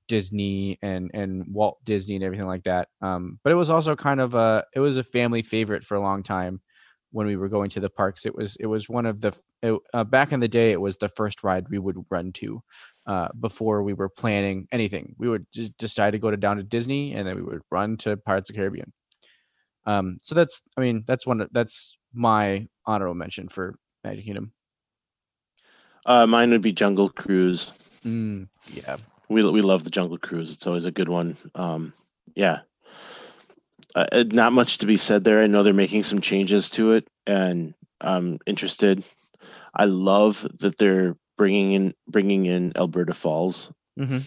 [0.08, 2.88] Disney and and Walt Disney and everything like that.
[3.02, 6.00] Um, but it was also kind of a it was a family favorite for a
[6.00, 6.62] long time
[7.10, 8.24] when we were going to the parks.
[8.24, 10.72] It was it was one of the it, uh, back in the day.
[10.72, 12.62] It was the first ride we would run to
[13.06, 15.14] uh, before we were planning anything.
[15.18, 17.98] We would just decide to go to down to Disney, and then we would run
[17.98, 18.94] to Pirates of the Caribbean.
[19.88, 23.74] Um, so that's I mean that's one that's my honorable mention for
[24.04, 24.52] Magic Kingdom.
[26.04, 27.72] Uh, mine would be Jungle Cruise.
[28.04, 28.98] Mm, yeah,
[29.30, 30.52] We we love the Jungle Cruise.
[30.52, 31.36] It's always a good one.
[31.54, 31.94] Um,
[32.34, 32.60] yeah.
[33.94, 35.42] Uh, uh, not much to be said there.
[35.42, 39.02] I know they're making some changes to it, and I'm interested.
[39.74, 43.72] I love that they're bringing in bringing in Alberta Falls.
[43.98, 44.22] Mhm.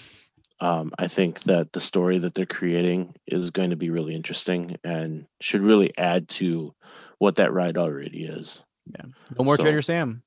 [0.62, 4.78] Um, I think that the story that they're creating is going to be really interesting
[4.84, 6.74] and should really add to
[7.18, 8.62] what that ride already is.
[8.86, 9.05] Yeah.
[9.38, 10.22] No more So- Trader Sam.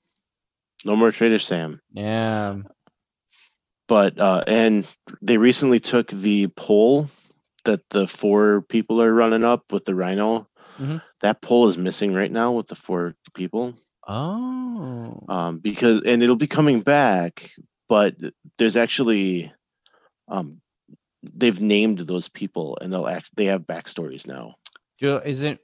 [0.85, 1.81] No more Trader Sam.
[1.93, 2.57] Yeah,
[3.89, 4.87] but uh and
[5.23, 7.09] they recently took the pole
[7.65, 10.47] that the four people are running up with the rhino
[10.79, 11.01] Mhm.
[11.23, 13.75] that pole is missing right now with the four people
[14.07, 15.23] Oh.
[15.29, 17.51] um because and it'll be coming back
[17.89, 18.17] but
[18.59, 19.53] there's actually
[20.29, 20.61] um
[21.35, 24.55] they've named those people and they'll act they have backstories now
[24.99, 25.59] Do- Isn't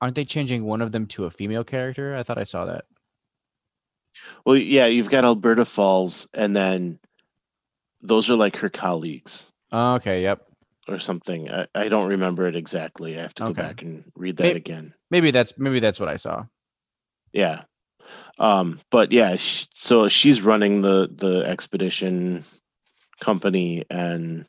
[0.00, 2.14] aren't they changing one of them to a female character?
[2.16, 2.84] I thought I saw that.
[4.44, 6.98] well yeah you've got alberta falls and then
[8.02, 10.46] those are like her colleagues Oh, okay, yep.
[10.88, 14.36] or something i, I don't remember it exactly i have to go back and read
[14.38, 16.46] that May- again Maybe that's maybe that's what I saw.
[17.32, 17.62] yeah
[18.38, 22.44] um but yeah sh- so she's running the the expedition
[23.20, 24.46] company and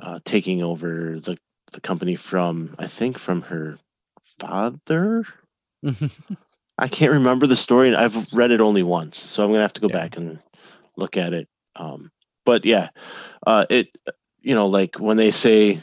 [0.00, 1.36] uh taking over the
[1.72, 3.78] the company from i think from her
[4.38, 5.24] father
[6.78, 9.72] i can't remember the story and i've read it only once so i'm gonna have
[9.72, 9.94] to go Yeah.
[10.00, 10.38] back and
[10.96, 12.10] look at it um
[12.44, 12.88] but yeah
[13.46, 13.88] uh it
[14.40, 15.80] you know like when they say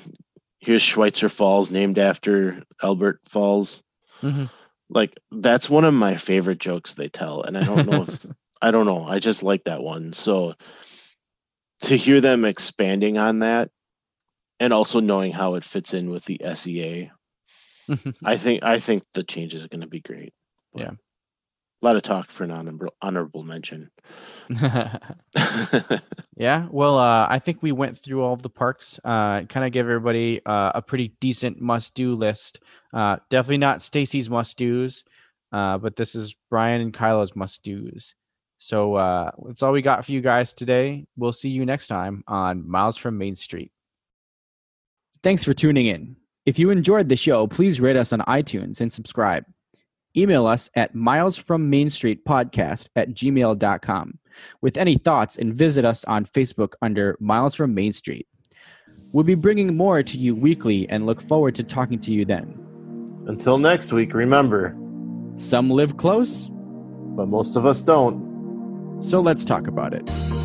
[0.59, 3.83] here's schweitzer falls named after albert falls
[4.23, 4.49] Mhm.
[4.89, 8.25] like that's one of my favorite jokes they tell and i don't know if
[8.61, 10.53] i don't know i just like that one so
[11.82, 13.69] to hear them expanding on that
[14.59, 17.09] and also knowing how it fits in with the sea
[18.23, 20.34] i think i think the changes are going to be great
[20.73, 20.91] But Yeah.
[20.91, 23.89] a lot of talk for an honorable honorable mention
[26.36, 26.67] yeah.
[26.69, 28.99] Well, uh, I think we went through all the parks.
[29.03, 32.59] Uh, kind of give everybody uh, a pretty decent must-do list.
[32.93, 35.03] Uh, definitely not Stacy's must-dos,
[35.51, 38.13] uh, but this is Brian and Kylo's must-dos.
[38.64, 41.07] So uh, that's all we got for you guys today.
[41.18, 43.72] We'll see you next time on Miles from Main Street.
[45.24, 46.16] Thanks for tuning in.
[46.45, 49.45] If you enjoyed the show, please rate us on iTunes and subscribe.
[50.16, 54.20] Email us at milesfrommainstreetpodcast at gmail.com
[54.62, 58.28] with any thoughts and visit us on Facebook under Miles from Main Street.
[59.12, 63.24] We'll be bringing more to you weekly and look forward to talking to you then.
[63.26, 64.78] Until next week, remember
[65.36, 68.30] Some live close, but most of us don't.
[69.01, 70.40] So let's talk about it.